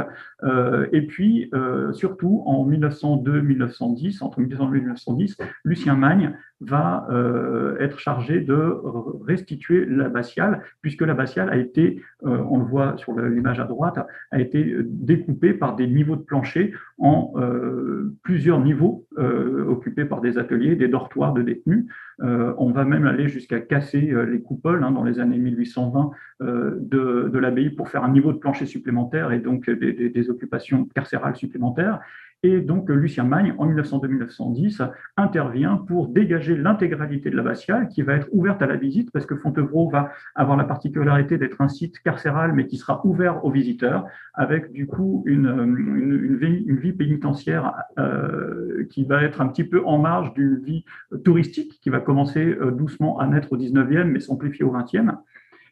Et 0.92 1.02
puis, 1.06 1.52
surtout, 1.92 2.42
en 2.46 2.68
1902-1910, 2.70 4.24
entre 4.24 4.40
1902 4.40 4.78
et 4.78 4.82
1910, 4.82 5.38
Lucien 5.66 5.96
Magne 5.96 6.36
va 6.62 7.08
euh, 7.10 7.78
être 7.80 8.00
chargé 8.00 8.40
de 8.40 8.78
restituer 9.26 9.86
l'abbatiale, 9.86 10.62
puisque 10.82 11.02
l'abbatiale 11.02 11.50
a 11.50 11.58
été, 11.58 12.02
euh, 12.26 12.44
on 12.50 12.60
le 12.60 12.66
voit 12.66 12.98
sur 12.98 13.20
l'image 13.20 13.60
à 13.60 13.66
droite, 13.66 14.00
a 14.32 14.40
été 14.40 14.76
découpée 14.84 15.54
par 15.54 15.76
des 15.76 15.88
niveaux 15.88 16.16
de 16.16 16.22
plancher 16.22 16.74
en 16.98 17.34
euh, 17.36 18.16
plusieurs 18.24 18.62
niveaux 18.62 19.06
euh, 19.18 19.66
occupés 19.68 20.06
par 20.06 20.22
des 20.22 20.38
ateliers, 20.38 20.76
des 20.76 20.88
dortoirs 20.88 21.34
de 21.34 21.42
détenus. 21.42 21.86
Euh, 22.22 22.54
on 22.58 22.72
va 22.72 22.86
même 22.86 23.06
aller 23.06 23.28
jusqu'à 23.28 23.60
casser 23.60 24.14
les 24.28 24.42
coupoles 24.42 24.84
hein, 24.84 24.92
dans 24.92 25.04
les 25.04 25.20
années 25.20 25.38
1820 25.38 26.12
de, 26.40 27.38
l'abbaye 27.38 27.70
pour 27.70 27.90
faire 27.90 28.04
un 28.04 28.12
niveau 28.12 28.32
de 28.32 28.38
plancher 28.38 28.66
supplémentaire 28.66 29.32
et 29.34 29.40
donc 29.40 29.70
des 29.70 30.30
occupations 30.30 30.86
carcérales 30.86 31.36
supplémentaires. 31.36 32.00
Et 32.48 32.62
donc, 32.62 32.92
Lucien 32.92 33.24
Magne, 33.24 33.56
en 33.58 33.68
1902-1910, 33.74 34.88
intervient 35.18 35.78
pour 35.78 36.10
dégager 36.10 36.56
l'intégralité 36.56 37.32
de 37.32 37.36
l'abbatiale 37.36 37.88
qui 37.88 38.04
va 38.04 38.14
être 38.14 38.28
ouverte 38.34 38.62
à 38.62 38.68
la 38.68 38.76
visite 38.76 39.10
parce 39.12 39.26
que 39.26 39.36
Fontevraud 39.36 39.90
va 39.90 40.12
avoir 40.36 40.56
la 40.56 40.64
particularité 40.64 41.40
d'être 41.40 41.60
un 41.62 41.70
site 41.70 41.98
carcéral 42.04 42.54
mais 42.54 42.68
qui 42.68 42.78
sera 42.78 43.04
ouvert 43.04 43.44
aux 43.44 43.50
visiteurs 43.50 44.06
avec 44.36 44.72
du 44.72 44.86
coup 44.86 45.24
une, 45.26 46.38
vie, 46.38 46.94
pénitentiaire 46.94 47.74
euh, 47.98 48.86
qui 48.92 49.06
va 49.06 49.24
être 49.24 49.42
un 49.42 49.48
petit 49.48 49.64
peu 49.64 49.84
en 49.84 49.98
marge 49.98 50.32
d'une 50.36 50.60
vie 50.60 50.86
touristique 51.24 51.80
qui 51.82 51.90
va 51.90 52.00
commencer 52.00 52.46
euh, 52.46 52.70
doucement 52.70 53.18
à 53.18 53.26
naître 53.26 53.54
au 53.54 53.58
19e 53.58 54.04
mais 54.04 54.20
s'amplifier 54.20 54.64
au 54.64 54.72
20e. 54.72 55.16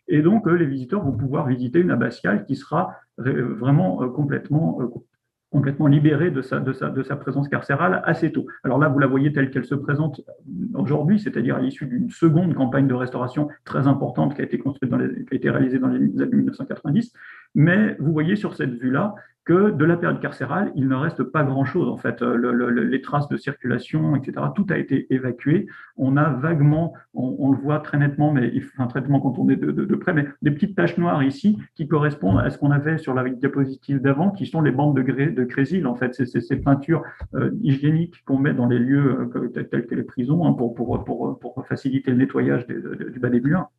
Et 0.07 0.23
donc, 0.23 0.47
euh, 0.47 0.55
les 0.55 0.65
visiteurs 0.65 1.03
vont 1.03 1.15
pouvoir 1.15 1.45
visiter 1.45 1.77
une 1.79 1.91
abbatiale 1.91 2.45
qui 2.45 2.55
sera 2.55 2.95
vraiment 3.15 4.09
complètement 4.09 4.79
complètement 5.53 5.85
libérée 5.85 6.31
de 6.31 6.41
sa, 6.41 6.59
présence 7.15 7.47
carcérale 7.47 8.01
assez 8.05 8.31
tôt. 8.31 8.47
Alors 8.63 8.79
là, 8.79 8.87
vous 8.87 8.97
la 8.97 9.05
voyez 9.05 9.31
telle 9.31 9.51
qu'elle 9.51 9.65
se 9.65 9.75
présente 9.75 10.19
aujourd'hui, 10.73 11.19
c'est-à-dire 11.19 11.57
à, 11.57 11.61
l'issue 11.61 11.85
d'une 11.85 12.09
seconde 12.09 12.55
campagne 12.55 12.87
de 12.87 12.95
restauration 12.95 13.47
très 13.63 13.87
importante 13.87 14.33
qui 14.33 14.41
a 14.41 14.45
été 14.45 14.57
construite 14.57 14.89
dans 14.89 14.97
les, 14.97 15.25
qui 15.25 15.33
a 15.33 15.35
été 15.35 15.51
réalisée 15.51 15.77
dans 15.77 15.89
les 15.89 16.21
années 16.21 16.35
1990. 16.37 17.13
Mais 17.53 17.95
vous 17.99 18.11
voyez 18.11 18.35
sur 18.35 18.55
cette 18.55 18.73
vue-là 18.73 19.13
que 19.45 19.71
de 19.71 19.85
la 19.85 19.97
période 19.97 20.21
carcérale, 20.21 20.71
il 20.75 20.87
ne 20.87 20.95
reste 20.95 21.23
pas 21.23 21.43
grand-chose. 21.43 21.89
En 21.89 21.97
fait, 21.97 22.21
les 22.21 23.01
traces 23.01 23.27
de 23.27 23.37
circulation, 23.37 24.15
etc., 24.15 24.45
tout 24.55 24.65
a 24.69 24.77
été 24.77 25.13
évacué. 25.13 25.67
On 25.97 26.15
a 26.15 26.29
vaguement, 26.29 26.93
on, 27.13 27.51
le 27.51 27.57
voit 27.57 27.79
très 27.79 27.97
nettement, 27.97 28.31
mais 28.31 28.49
il 28.53 28.61
faut 28.61 28.81
un 28.81 28.87
traitement 28.87 29.19
quand 29.19 29.37
on 29.37 29.49
est 29.49 29.57
de, 29.57 29.95
près, 29.95 30.13
mais 30.13 30.25
des 30.41 30.51
petites 30.51 30.75
taches 30.75 30.97
noires 30.97 31.23
ici 31.23 31.57
qui 31.75 31.87
correspondent 31.87 32.39
à 32.39 32.49
ce 32.49 32.57
qu'on 32.57 32.71
avait 32.71 32.97
sur 32.97 33.13
la 33.13 33.29
diapositive 33.29 34.01
d'avant, 34.01 34.31
qui 34.31 34.45
sont 34.45 34.61
les 34.61 34.71
bandes 34.71 34.95
de, 34.95 35.01
gré, 35.01 35.27
de. 35.27 35.85
En 35.85 35.95
fait, 35.95 36.13
c'est 36.13 36.25
ces 36.25 36.57
peintures 36.57 37.03
euh, 37.35 37.51
hygiéniques 37.61 38.23
qu'on 38.25 38.37
met 38.37 38.53
dans 38.53 38.65
les 38.65 38.79
lieux 38.79 39.29
euh, 39.35 39.49
tels 39.49 39.85
que 39.85 39.95
les 39.95 40.03
prisons 40.03 40.45
hein, 40.45 40.53
pour, 40.53 41.65
faciliter 41.67 42.11
le 42.11 42.17
nettoyage 42.17 42.65
du 42.67 43.19
bas 43.19 43.29
des 43.29 43.41
murs. 43.41 43.69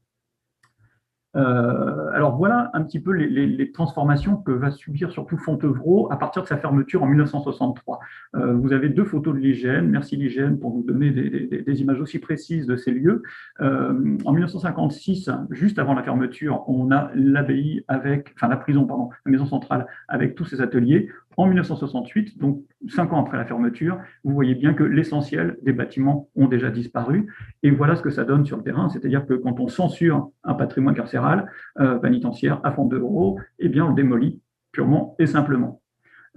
Euh, 1.36 2.10
alors 2.12 2.36
voilà 2.36 2.70
un 2.74 2.82
petit 2.82 3.00
peu 3.00 3.12
les, 3.12 3.72
transformations 3.72 4.36
que 4.36 4.52
va 4.52 4.70
subir 4.70 5.10
surtout 5.10 5.36
Fontevraud 5.36 6.08
à 6.12 6.16
partir 6.16 6.42
de 6.42 6.48
sa 6.48 6.56
fermeture 6.56 7.02
en 7.02 7.06
1963. 7.06 7.98
Euh, 8.36 8.52
vous 8.54 8.72
avez 8.72 8.88
deux 8.88 9.04
photos 9.04 9.34
de 9.34 9.40
l'IGN. 9.40 9.88
Merci 9.88 10.16
l'IGN 10.16 10.56
pour 10.56 10.74
nous 10.74 10.82
donner 10.82 11.10
des, 11.10 11.80
images 11.80 12.00
aussi 12.00 12.18
précises 12.18 12.66
de 12.66 12.76
ces 12.76 12.92
lieux. 12.92 13.22
Euh, 13.60 14.16
en 14.24 14.32
1956, 14.32 15.30
juste 15.50 15.78
avant 15.78 15.94
la 15.94 16.02
fermeture, 16.02 16.62
on 16.68 16.92
a 16.92 17.10
l'abbaye 17.14 17.84
avec, 17.88 18.32
enfin 18.36 18.48
la 18.48 18.56
prison, 18.56 18.86
pardon, 18.86 19.10
la 19.26 19.32
maison 19.32 19.46
centrale 19.46 19.86
avec 20.08 20.34
tous 20.34 20.44
ses 20.44 20.60
ateliers. 20.60 21.08
En 21.36 21.46
1968, 21.46 22.38
donc 22.38 22.62
cinq 22.88 23.12
ans 23.12 23.20
après 23.20 23.36
la 23.36 23.44
fermeture, 23.44 23.98
vous 24.22 24.32
voyez 24.32 24.54
bien 24.54 24.74
que 24.74 24.84
l'essentiel 24.84 25.56
des 25.62 25.72
bâtiments 25.72 26.28
ont 26.36 26.46
déjà 26.46 26.70
disparu. 26.70 27.32
Et 27.62 27.70
voilà 27.70 27.96
ce 27.96 28.02
que 28.02 28.10
ça 28.10 28.24
donne 28.24 28.44
sur 28.44 28.56
le 28.56 28.62
terrain, 28.62 28.88
c'est-à-dire 28.88 29.26
que 29.26 29.34
quand 29.34 29.58
on 29.60 29.68
censure 29.68 30.30
un 30.44 30.54
patrimoine 30.54 30.94
carcéral, 30.94 31.50
euh, 31.80 31.98
pénitentiaire 31.98 32.60
à 32.62 32.72
fond 32.72 32.86
d'euros, 32.86 33.38
eh 33.58 33.68
bien 33.68 33.86
on 33.86 33.88
le 33.88 33.94
démolit 33.94 34.40
purement 34.72 35.16
et 35.18 35.26
simplement. 35.26 35.80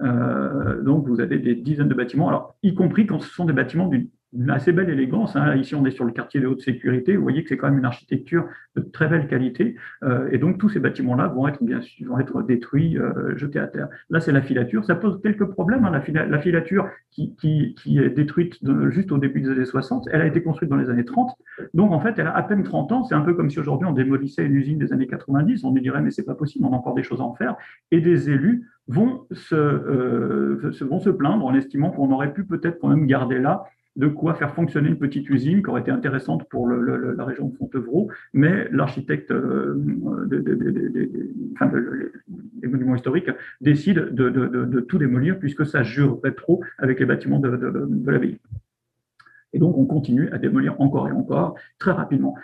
Euh, 0.01 0.81
donc 0.83 1.07
vous 1.07 1.19
avez 1.19 1.39
des 1.39 1.55
dizaines 1.55 1.89
de 1.89 1.95
bâtiments, 1.95 2.29
alors 2.29 2.55
y 2.63 2.73
compris 2.75 3.07
quand 3.07 3.19
ce 3.19 3.29
sont 3.29 3.45
des 3.45 3.53
bâtiments 3.53 3.87
d'une 3.87 4.09
une 4.33 4.49
assez 4.49 4.71
belle 4.71 4.89
élégance. 4.89 5.35
Hein. 5.35 5.55
Ici, 5.55 5.75
on 5.75 5.85
est 5.85 5.91
sur 5.91 6.05
le 6.05 6.11
quartier 6.11 6.39
de 6.39 6.47
haute 6.47 6.61
sécurité. 6.61 7.15
Vous 7.15 7.23
voyez 7.23 7.43
que 7.43 7.49
c'est 7.49 7.57
quand 7.57 7.69
même 7.69 7.79
une 7.79 7.85
architecture 7.85 8.45
de 8.75 8.81
très 8.81 9.07
belle 9.07 9.27
qualité. 9.27 9.75
Euh, 10.03 10.27
et 10.31 10.37
donc, 10.37 10.57
tous 10.57 10.69
ces 10.69 10.79
bâtiments-là 10.79 11.27
vont 11.27 11.47
être 11.47 11.63
bien 11.63 11.81
sûr 11.81 12.09
vont 12.09 12.19
être 12.19 12.41
détruits, 12.41 12.97
euh, 12.97 13.35
jetés 13.37 13.59
à 13.59 13.67
terre. 13.67 13.87
Là, 14.09 14.19
c'est 14.19 14.31
la 14.31 14.41
filature. 14.41 14.83
Ça 14.85 14.95
pose 14.95 15.21
quelques 15.21 15.45
problèmes. 15.45 15.85
Hein. 15.85 15.91
La, 15.91 16.39
filature 16.39 16.89
qui, 17.11 17.35
est 17.85 18.09
détruite 18.09 18.59
juste 18.89 19.11
au 19.11 19.17
début 19.17 19.41
des 19.41 19.49
années 19.49 19.65
60, 19.65 20.09
elle 20.11 20.21
a 20.21 20.27
été 20.27 20.43
construite 20.43 20.69
dans 20.69 20.77
les 20.77 20.89
années 20.89 21.05
30. 21.05 21.31
Donc, 21.73 21.91
en 21.91 21.99
fait, 21.99 22.19
elle 22.19 22.27
a 22.27 22.35
à 22.35 22.43
peine 22.43 22.63
30 22.63 22.91
ans. 22.91 23.03
C'est 23.05 23.15
un 23.15 23.21
peu 23.21 23.33
comme 23.33 23.49
si 23.49 23.59
aujourd'hui 23.59 23.87
on 23.87 23.93
démolissait 23.93 24.45
une 24.45 24.55
usine 24.55 24.77
des 24.77 24.91
années 24.91 25.07
90. 25.07 25.63
On 25.63 25.71
nous 25.71 25.79
dirait, 25.79 26.01
mais 26.01 26.11
c'est 26.11 26.25
pas 26.25 26.35
possible, 26.35 26.65
on 26.65 26.73
a 26.73 26.75
encore 26.75 26.95
des 26.95 27.03
choses 27.03 27.21
à 27.21 27.23
en 27.23 27.33
faire. 27.33 27.55
Et 27.91 28.01
des 28.01 28.29
élus 28.29 28.67
vont 28.87 29.25
se, 29.31 29.55
euh, 29.55 30.71
vont 30.81 30.99
se 30.99 31.09
plaindre 31.09 31.45
en 31.45 31.53
estimant 31.53 31.91
qu'on 31.91 32.11
aurait 32.11 32.33
pu 32.33 32.45
peut-être 32.45 32.79
quand 32.79 32.89
même 32.89 33.05
garder 33.05 33.39
là 33.39 33.63
de 33.97 34.07
quoi 34.07 34.35
faire 34.35 34.53
fonctionner 34.53 34.89
une 34.89 34.97
petite 34.97 35.29
usine 35.29 35.61
qui 35.63 35.69
aurait 35.69 35.81
été 35.81 35.91
intéressante 35.91 36.47
pour 36.49 36.69
la 36.69 37.25
région 37.25 37.47
de 37.47 37.55
Fontevraud, 37.57 38.09
mais 38.31 38.69
l'architecte 38.71 39.31
euh, 39.31 39.75
des 42.61 42.67
monuments 42.67 42.95
historiques 42.95 43.31
décide 43.59 44.13
de, 44.13 44.79
tout 44.81 44.99
démolir 44.99 45.39
puisque 45.39 45.65
ça 45.65 45.81
jurerait 45.83 46.33
trop 46.33 46.63
avec 46.77 46.99
les 46.99 47.05
bâtiments 47.05 47.39
de, 47.39 48.09
l'abbaye. 48.09 48.37
Et 49.53 49.59
donc 49.59 49.77
on 49.77 49.85
continue 49.85 50.29
à 50.31 50.37
démolir 50.37 50.79
encore 50.79 51.09
et 51.09 51.11
encore 51.11 51.55
très 51.79 51.91
rapidement. 51.91 52.35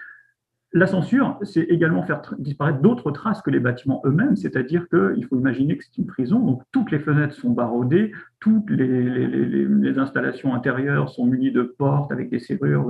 La 0.75 0.87
censure, 0.87 1.37
c'est 1.43 1.61
également 1.61 2.01
faire 2.01 2.21
disparaître 2.39 2.81
d'autres 2.81 3.11
traces 3.11 3.43
que 3.43 3.51
les 3.51 3.59
bâtiments 3.59 4.01
eux-mêmes, 4.05 4.35
c'est-à-dire 4.35 4.87
qu'il 4.89 5.23
faut 5.29 5.37
imaginer 5.37 5.77
que 5.77 5.83
c'est 5.83 5.99
une 5.99 6.07
prison, 6.07 6.39
donc 6.39 6.63
toutes 6.71 6.89
les 6.89 6.97
fenêtres 6.97 7.35
sont 7.35 7.51
barodées, 7.51 8.11
toutes 8.43 8.71
les, 8.71 9.97
installations 9.97 10.53
intérieures 10.53 11.07
sont 11.07 11.25
munies 11.25 11.53
de 11.53 11.61
portes 11.61 12.11
avec 12.11 12.29
des 12.29 12.39
serrures 12.39 12.85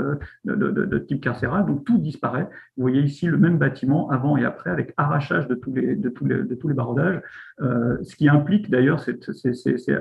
de, 0.45 0.97
type 0.97 1.21
carcéral, 1.21 1.67
donc 1.67 1.85
tout 1.85 1.99
disparaît. 1.99 2.47
Vous 2.75 2.81
voyez 2.81 3.01
ici 3.01 3.27
le 3.27 3.37
même 3.37 3.59
bâtiment 3.59 4.09
avant 4.09 4.35
et 4.35 4.45
après 4.45 4.71
avec 4.71 4.95
arrachage 4.97 5.47
de 5.47 5.53
tous 5.53 5.71
les, 5.75 5.95
de 5.95 6.73
baraudages, 6.73 7.21
euh, 7.61 7.97
ce 8.01 8.15
qui 8.15 8.27
implique 8.29 8.71
d'ailleurs, 8.71 8.99
c'est 8.99 9.19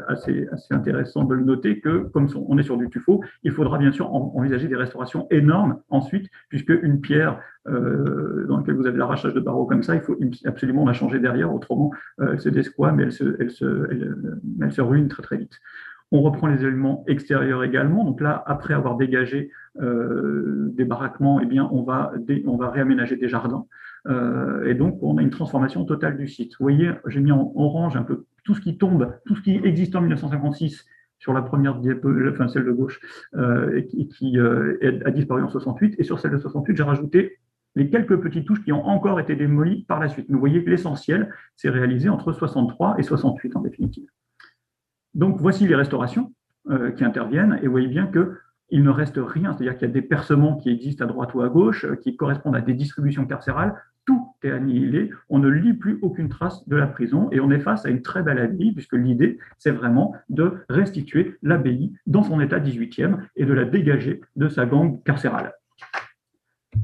assez, 0.08 0.48
intéressant 0.70 1.24
de 1.24 1.34
le 1.34 1.44
noter, 1.44 1.80
que 1.80 2.04
comme 2.14 2.28
on 2.48 2.56
est 2.56 2.62
sur 2.62 2.78
du 2.78 2.88
tuffeau, 2.88 3.22
il 3.42 3.52
faudra 3.52 3.76
bien 3.76 3.92
sûr 3.92 4.10
envisager 4.14 4.68
des 4.68 4.76
restaurations 4.76 5.26
énormes 5.30 5.80
ensuite, 5.90 6.30
puisque 6.48 6.70
une 6.70 7.02
pierre 7.02 7.40
euh, 7.68 8.44
dans 8.48 8.56
laquelle 8.56 8.74
vous 8.74 8.86
avez 8.86 8.98
l'arrachage 8.98 9.34
de 9.34 9.40
barreaux 9.40 9.66
comme 9.66 9.82
ça, 9.82 9.94
il 9.94 10.00
faut 10.00 10.16
absolument 10.44 10.84
la 10.84 10.92
changer 10.92 11.20
derrière, 11.20 11.54
autrement 11.54 11.92
euh, 12.20 12.32
elle 12.32 12.40
se 12.40 12.48
desquame, 12.48 12.96
mais 12.96 13.04
elle, 13.04 13.12
se, 13.12 13.36
elle, 13.40 14.72
se 14.72 14.80
ruine 14.80 15.08
très 15.08 15.22
très 15.22 15.36
vite. 15.36 15.41
On 16.10 16.20
reprend 16.20 16.46
les 16.46 16.62
éléments 16.62 17.04
extérieurs 17.06 17.64
également. 17.64 18.04
Donc 18.04 18.20
là, 18.20 18.42
après 18.46 18.74
avoir 18.74 18.96
dégagé 18.96 19.50
euh, 19.80 20.68
des 20.74 20.84
baraquements, 20.84 21.40
eh 21.40 21.46
bien, 21.46 21.68
on 21.72 21.82
va, 21.82 22.12
réaménager 22.70 23.16
des 23.16 23.28
jardins. 23.28 23.66
et 24.66 24.74
donc, 24.74 24.98
on 25.02 25.16
a 25.16 25.22
une 25.22 25.30
transformation 25.30 25.84
totale 25.84 26.18
du 26.18 26.28
site. 26.28 26.52
Vous 26.58 26.64
voyez, 26.64 26.90
j'ai 27.06 27.20
mis 27.20 27.32
en 27.32 27.52
orange 27.54 27.96
un 27.96 28.02
peu 28.02 28.26
tout 28.44 28.54
ce 28.54 28.60
qui 28.60 28.76
tombe, 28.76 29.14
tout 29.24 29.36
ce 29.36 29.42
qui 29.42 29.56
existe 29.64 29.96
en 29.96 30.00
1956 30.00 30.84
sur 31.18 31.32
la 31.32 31.40
première 31.40 31.76
diapo, 31.76 32.10
enfin 32.28 32.48
celle 32.48 32.64
de 32.64 32.72
gauche, 32.72 33.00
et 33.74 33.86
qui, 33.86 34.38
a 34.38 35.10
disparu 35.10 35.42
en 35.42 35.48
68. 35.48 35.94
Et 35.98 36.04
sur 36.04 36.18
celle 36.20 36.32
de 36.32 36.38
68, 36.38 36.76
j'ai 36.76 36.82
rajouté 36.82 37.38
les 37.74 37.88
quelques 37.88 38.20
petites 38.20 38.46
touches 38.46 38.62
qui 38.62 38.72
ont 38.72 38.86
encore 38.86 39.20
été 39.20 39.34
démolies 39.34 39.84
par 39.84 40.00
la 40.00 40.08
suite. 40.08 40.26
Vous 40.28 40.38
voyez 40.38 40.62
que 40.64 40.70
l'essentiel 40.70 41.32
s'est 41.56 41.70
réalisé 41.70 42.08
entre 42.08 42.32
63 42.32 42.96
et 42.98 43.02
68 43.02 43.56
en 43.56 43.60
définitive. 43.60 44.08
Donc 45.14 45.38
voici 45.40 45.66
les 45.66 45.74
restaurations 45.74 46.32
euh, 46.70 46.90
qui 46.90 47.04
interviennent 47.04 47.58
et 47.62 47.66
vous 47.66 47.72
voyez 47.72 47.88
bien 47.88 48.06
qu'il 48.06 48.82
ne 48.82 48.90
reste 48.90 49.18
rien, 49.18 49.52
c'est-à-dire 49.52 49.76
qu'il 49.76 49.88
y 49.88 49.90
a 49.90 49.94
des 49.94 50.02
percements 50.02 50.56
qui 50.56 50.70
existent 50.70 51.04
à 51.04 51.08
droite 51.08 51.34
ou 51.34 51.42
à 51.42 51.48
gauche, 51.48 51.84
euh, 51.84 51.96
qui 51.96 52.16
correspondent 52.16 52.56
à 52.56 52.60
des 52.60 52.74
distributions 52.74 53.26
carcérales, 53.26 53.74
tout 54.04 54.34
est 54.42 54.50
annihilé, 54.50 55.10
on 55.28 55.38
ne 55.38 55.48
lit 55.48 55.74
plus 55.74 55.98
aucune 56.02 56.28
trace 56.28 56.66
de 56.68 56.76
la 56.76 56.86
prison 56.86 57.28
et 57.30 57.40
on 57.40 57.50
est 57.50 57.60
face 57.60 57.86
à 57.86 57.90
une 57.90 58.02
très 58.02 58.22
belle 58.22 58.38
abbaye 58.38 58.72
puisque 58.72 58.94
l'idée, 58.94 59.38
c'est 59.58 59.70
vraiment 59.70 60.14
de 60.28 60.64
restituer 60.68 61.36
l'abbaye 61.42 61.92
dans 62.06 62.22
son 62.22 62.40
état 62.40 62.58
18e 62.58 63.18
et 63.36 63.44
de 63.44 63.52
la 63.52 63.64
dégager 63.64 64.20
de 64.36 64.48
sa 64.48 64.66
gangue 64.66 65.02
carcérale. 65.04 65.52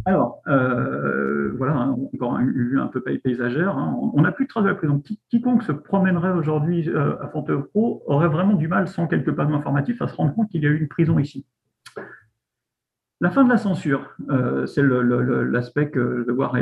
Alors, 0.04 0.42
euh, 0.48 1.52
voilà, 1.56 1.76
hein, 1.76 1.96
encore 2.14 2.38
une 2.38 2.50
vue 2.50 2.80
un 2.80 2.88
peu 2.88 3.00
paysagère. 3.00 3.76
Hein. 3.76 3.98
On 4.14 4.22
n'a 4.22 4.32
plus 4.32 4.44
de 4.44 4.48
traces 4.48 4.64
de 4.64 4.68
la 4.68 4.74
prison. 4.74 5.02
Quiconque 5.30 5.62
se 5.62 5.72
promènerait 5.72 6.32
aujourd'hui 6.32 6.88
euh, 6.88 7.20
à 7.22 7.28
Fontevraud 7.28 8.02
aurait 8.06 8.28
vraiment 8.28 8.54
du 8.54 8.68
mal, 8.68 8.88
sans 8.88 9.06
quelques 9.06 9.32
panneaux 9.32 9.56
informatifs, 9.56 10.00
à 10.02 10.08
se 10.08 10.14
rendre 10.14 10.34
compte 10.34 10.50
qu'il 10.50 10.62
y 10.62 10.66
a 10.66 10.70
eu 10.70 10.78
une 10.78 10.88
prison 10.88 11.18
ici. 11.18 11.46
La 13.20 13.30
fin 13.30 13.44
de 13.44 13.48
la 13.48 13.56
censure, 13.56 14.14
euh, 14.30 14.66
c'est 14.66 14.82
l'aspect 14.82 15.90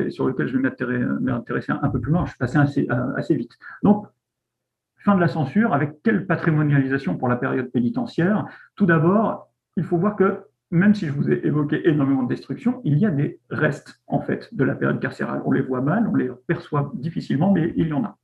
sur 0.09 0.27
lequel 0.27 0.47
je 0.47 0.57
vais 0.57 0.99
m'intéresser 1.21 1.73
un 1.73 1.89
peu 1.91 2.01
plus 2.01 2.13
loin. 2.13 2.25
Je 2.25 2.31
suis 2.31 2.39
passé 2.39 2.59
assez, 2.59 2.89
assez 3.17 3.35
vite. 3.35 3.59
Donc, 3.83 4.07
fin 4.97 5.15
de 5.15 5.21
la 5.21 5.29
censure, 5.29 5.75
avec 5.75 6.03
quelle 6.03 6.27
patrimonialisation 6.27 7.19
pour 7.19 7.29
la 7.29 7.37
période 7.37 7.71
pénitentiaire? 7.71 8.47
Tout 8.75 8.87
d'abord, 8.87 9.51
il 9.77 9.85
faut 9.85 9.99
voir 9.99 10.17
que 10.17 10.41
même 10.71 10.95
si 10.95 11.07
je 11.07 11.13
vous 11.13 11.31
ai 11.31 11.47
évoqué 11.47 11.89
énormément 11.89 12.23
de 12.23 12.29
destruction, 12.29 12.81
il 12.85 12.99
y 12.99 13.07
a 13.07 13.11
des 13.11 13.41
restes 13.51 14.03
en 14.07 14.21
fait 14.21 14.55
de 14.55 14.65
la 14.65 14.75
période 14.75 15.01
carcérale. 15.01 15.43
On 15.45 15.53
les 15.53 15.63
voit 15.63 15.81
mal, 15.81 16.09
on 16.09 16.15
les 16.15 16.31
perçoit 16.47 16.91
difficilement, 16.95 17.53
mais 17.53 17.73
il 17.77 17.89
y 17.89 17.93
en 17.93 18.05
a. 18.05 18.19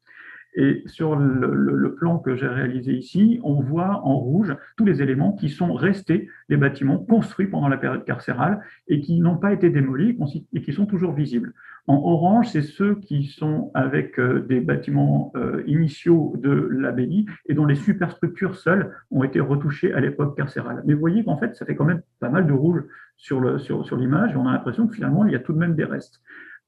Et 0.55 0.83
sur 0.87 1.17
le, 1.17 1.95
plan 1.95 2.19
que 2.19 2.35
j'ai 2.35 2.49
réalisé 2.49 2.93
ici, 2.93 3.41
on 3.43 3.61
voit 3.61 4.01
en 4.05 4.17
rouge 4.17 4.55
tous 4.77 4.85
les 4.85 5.03
éléments 5.03 5.33
qui 5.33 5.49
sont 5.49 5.73
restés 5.73 6.29
des 6.49 6.57
bâtiments 6.57 6.99
construits 6.99 7.47
pendant 7.47 7.69
la 7.69 7.77
période 7.77 8.05
carcérale 8.05 8.61
et 8.89 9.01
qui 9.01 9.21
n'ont 9.21 9.37
pas 9.37 9.53
été 9.53 9.71
démolis 9.71 10.19
et 10.53 10.63
qui 10.63 10.73
sont 10.73 10.87
toujours 10.87 11.13
visibles. 11.13 11.55
En 11.87 11.95
orange, 11.95 12.49
c'est 12.49 12.63
ceux 12.63 12.95
qui 12.97 13.25
sont 13.25 13.71
avec 13.75 14.19
euh, 14.19 14.41
des 14.41 14.61
bâtiments 14.61 15.33
euh, 15.35 15.63
initiaux 15.67 16.35
de 16.37 16.69
l'abbaye 16.71 17.27
et 17.47 17.55
dont 17.55 17.67
les 17.67 17.75
superstructures 17.75 18.57
seules 18.57 18.93
ont 19.11 19.25
été 19.25 19.41
retouchées 19.41 19.93
à 19.93 20.01
l'époque 20.01 20.37
carcérale. 20.37 20.83
Mais 20.87 20.95
vous 20.95 21.01
voyez 21.01 21.25
qu'en 21.25 21.37
fait, 21.37 21.57
ça 21.57 21.67
fait 21.67 21.75
quand 21.75 21.85
même 21.85 22.03
pas 22.21 22.29
mal 22.29 22.47
de 22.47 22.53
rouge 22.53 22.83
sur 23.17 23.41
l'image 23.41 24.37
on 24.37 24.47
a 24.47 24.53
l'impression 24.53 24.87
que 24.87 24.95
finalement, 24.95 25.25
il 25.27 25.33
y 25.33 25.37
a 25.37 25.39
tout 25.39 25.53
de 25.53 25.59
même 25.59 25.75
des 25.75 25.85
restes. 25.85 26.21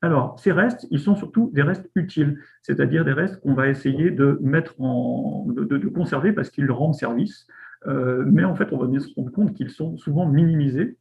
Alors, 0.05 0.39
ces 0.39 0.53
restes, 0.53 0.87
ils 0.91 1.01
sont 1.01 1.17
surtout 1.17 1.51
des 1.55 1.63
restes 1.63 1.91
utiles, 1.95 2.39
c'est-à-dire 2.61 3.07
des 3.07 3.15
restes 3.15 3.41
qu'on 3.41 3.55
va 3.55 3.69
essayer 3.69 4.11
de 4.11 4.39
mettre 4.43 4.79
en, 4.79 5.49
conserver 5.95 6.35
parce 6.35 6.51
qu'ils 6.51 6.71
rendent 6.71 6.95
service. 6.95 7.47
Euh, 7.87 8.23
mais 8.27 8.45
en 8.45 8.55
fait, 8.55 8.71
on 8.73 8.77
va 8.77 8.87
bien 8.87 9.01
se 9.01 9.09
rendre 9.17 9.33
compte 9.33 9.55
qu'ils 9.55 9.71
sont 9.71 9.97
souvent 9.97 10.27
minimisés 10.27 10.99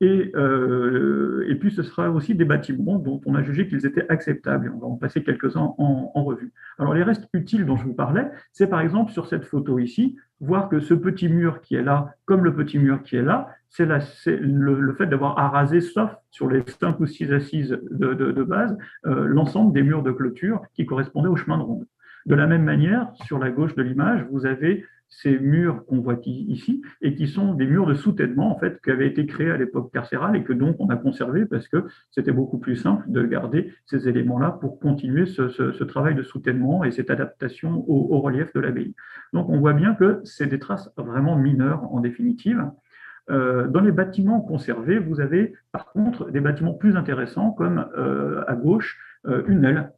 et, 0.00 0.30
euh, 0.36 1.46
et, 1.48 1.54
puis, 1.54 1.70
ce 1.70 1.82
sera 1.82 2.10
aussi 2.10 2.34
des 2.34 2.44
bâtiments 2.44 2.98
dont 2.98 3.20
on 3.24 3.34
a 3.34 3.42
jugé 3.42 3.66
qu'ils 3.66 3.86
étaient 3.86 4.06
acceptables. 4.10 4.70
On 4.74 4.78
va 4.78 4.86
en 4.88 4.96
passer 4.96 5.22
quelques-uns 5.22 5.74
en, 5.78 6.24
revue. 6.24 6.52
Alors, 6.78 6.92
les 6.92 7.02
restes 7.02 7.28
utiles 7.32 7.64
dont 7.64 7.76
je 7.76 7.84
vous 7.84 7.94
parlais, 7.94 8.28
c'est 8.52 8.66
par 8.66 8.80
exemple 8.80 9.12
sur 9.12 9.26
cette 9.26 9.44
photo 9.44 9.78
ici, 9.78 10.16
voir 10.40 10.68
que 10.68 10.80
ce 10.80 10.92
petit 10.92 11.28
mur 11.28 11.62
qui 11.62 11.76
est 11.76 11.82
là, 11.82 12.14
comme 12.26 12.44
le 12.44 12.54
petit 12.54 12.78
mur 12.78 13.02
qui 13.02 13.16
est 13.16 13.22
là, 13.22 13.48
c'est 13.70 13.86
le, 13.86 14.92
fait 14.94 15.06
d'avoir 15.06 15.38
arasé, 15.38 15.80
sauf 15.80 16.14
sur 16.30 16.48
les 16.48 16.62
cinq 16.66 17.00
ou 17.00 17.06
six 17.06 17.32
assises 17.32 17.78
de 17.90 18.42
base, 18.42 18.76
euh, 19.06 19.26
l'ensemble 19.26 19.72
des 19.72 19.82
murs 19.82 20.02
de 20.02 20.12
clôture 20.12 20.62
qui 20.74 20.84
correspondaient 20.84 21.28
au 21.28 21.36
chemin 21.36 21.56
de 21.58 21.62
ronde. 21.62 21.86
De 22.26 22.34
la 22.34 22.48
même 22.48 22.64
manière, 22.64 23.12
sur 23.24 23.38
la 23.38 23.50
gauche 23.50 23.76
de 23.76 23.82
l'image, 23.82 24.26
vous 24.30 24.46
avez 24.46 24.84
ces 25.08 25.38
murs 25.38 25.84
qu'on 25.86 26.00
voit 26.00 26.18
ici 26.24 26.82
et 27.00 27.14
qui 27.14 27.26
sont 27.26 27.54
des 27.54 27.66
murs 27.66 27.86
de 27.86 27.94
soutènement 27.94 28.54
en 28.54 28.58
fait 28.58 28.80
qui 28.82 28.90
avaient 28.90 29.06
été 29.06 29.26
créés 29.26 29.50
à 29.50 29.56
l'époque 29.56 29.92
carcérale 29.92 30.36
et 30.36 30.44
que 30.44 30.52
donc 30.52 30.76
on 30.78 30.88
a 30.88 30.96
conservé 30.96 31.46
parce 31.46 31.68
que 31.68 31.84
c'était 32.10 32.32
beaucoup 32.32 32.58
plus 32.58 32.76
simple 32.76 33.04
de 33.08 33.22
garder 33.24 33.72
ces 33.86 34.08
éléments-là 34.08 34.58
pour 34.60 34.80
continuer 34.80 35.26
ce, 35.26 35.84
travail 35.84 36.14
de 36.14 36.22
soutènement 36.22 36.84
et 36.84 36.90
cette 36.90 37.10
adaptation 37.10 37.84
au, 37.88 38.20
relief 38.20 38.52
de 38.52 38.60
l'abbaye. 38.60 38.94
Donc 39.32 39.48
on 39.48 39.58
voit 39.58 39.72
bien 39.72 39.94
que 39.94 40.20
c'est 40.24 40.46
des 40.46 40.58
traces 40.58 40.92
vraiment 40.96 41.36
mineures 41.36 41.84
en 41.92 42.00
définitive. 42.00 42.64
Euh, 43.30 43.66
dans 43.68 43.80
les 43.80 43.92
bâtiments 43.92 44.40
conservés, 44.40 44.98
vous 44.98 45.20
avez 45.20 45.54
par 45.72 45.86
contre 45.92 46.30
des 46.30 46.40
bâtiments 46.40 46.74
plus 46.74 46.96
intéressants 46.96 47.50
comme 47.52 47.86
euh, 47.96 48.44
à 48.46 48.54
gauche 48.54 48.98
euh, 49.26 49.42
une 49.48 49.64
aile 49.64 49.92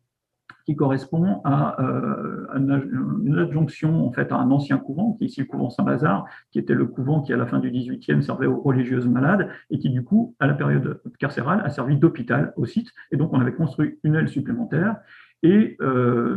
qui 0.69 0.77
correspond 0.77 1.41
à 1.45 1.81
euh, 1.81 2.47
une 2.55 3.39
adjonction 3.39 4.07
en 4.07 4.13
fait 4.13 4.31
à 4.33 4.37
un 4.37 4.51
ancien 4.51 4.77
couvent, 4.77 5.15
qui 5.15 5.25
est 5.25 5.27
ici 5.29 5.41
le 5.41 5.47
couvent 5.47 5.71
Saint-Lazare, 5.71 6.27
qui 6.51 6.59
était 6.59 6.75
le 6.75 6.85
couvent 6.85 7.23
qui 7.23 7.33
à 7.33 7.39
la 7.39 7.47
fin 7.47 7.59
du 7.59 7.71
XVIIIe 7.71 8.23
servait 8.23 8.45
aux 8.45 8.61
religieuses 8.61 9.07
malades 9.07 9.49
et 9.71 9.79
qui 9.79 9.89
du 9.89 10.05
coup 10.05 10.37
à 10.39 10.47
la 10.47 10.53
période 10.53 11.01
carcérale 11.19 11.63
a 11.65 11.71
servi 11.71 11.97
d'hôpital 11.97 12.53
au 12.57 12.67
site. 12.67 12.93
Et 13.11 13.17
donc 13.17 13.33
on 13.33 13.41
avait 13.41 13.55
construit 13.55 13.99
une 14.03 14.15
aile 14.15 14.29
supplémentaire 14.29 14.97
et 15.45 15.77
euh, 15.81 16.35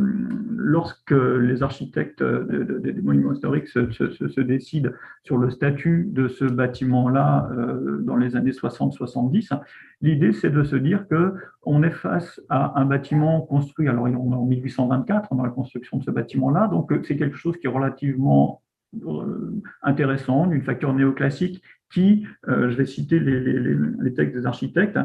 lorsque 0.48 1.10
les 1.10 1.62
architectes 1.64 2.22
des 2.22 2.92
monuments 3.02 3.32
historiques 3.32 3.66
se, 3.66 4.40
décident 4.40 4.90
sur 5.24 5.38
le 5.38 5.50
statut 5.50 6.08
de 6.08 6.28
ce 6.28 6.44
bâtiment-là 6.44 7.50
euh, 7.52 7.98
dans 8.02 8.16
les 8.16 8.36
années 8.36 8.52
60-70, 8.52 9.58
l'idée 10.02 10.32
c'est 10.32 10.50
de 10.50 10.62
se 10.62 10.76
dire 10.76 11.06
qu'on 11.08 11.82
est 11.82 11.90
face 11.90 12.40
à 12.48 12.80
un 12.80 12.84
bâtiment 12.84 13.40
construit, 13.40 13.88
alors 13.88 14.04
on 14.04 14.32
est 14.32 14.36
en 14.36 14.44
1824 14.44 15.34
dans 15.34 15.42
la 15.42 15.50
construction 15.50 15.98
de 15.98 16.04
ce 16.04 16.12
bâtiment-là, 16.12 16.68
donc 16.68 16.92
c'est 17.04 17.16
quelque 17.16 17.36
chose 17.36 17.56
qui 17.56 17.66
est 17.66 17.70
relativement 17.70 18.62
euh, 19.04 19.60
intéressant, 19.82 20.46
d'une 20.46 20.62
facture 20.62 20.94
néoclassique 20.94 21.60
qui, 21.92 22.24
je 22.46 22.74
vais 22.74 22.86
citer 22.86 23.20
les 23.20 24.14
textes 24.14 24.34
des 24.34 24.46
architectes, 24.46 24.98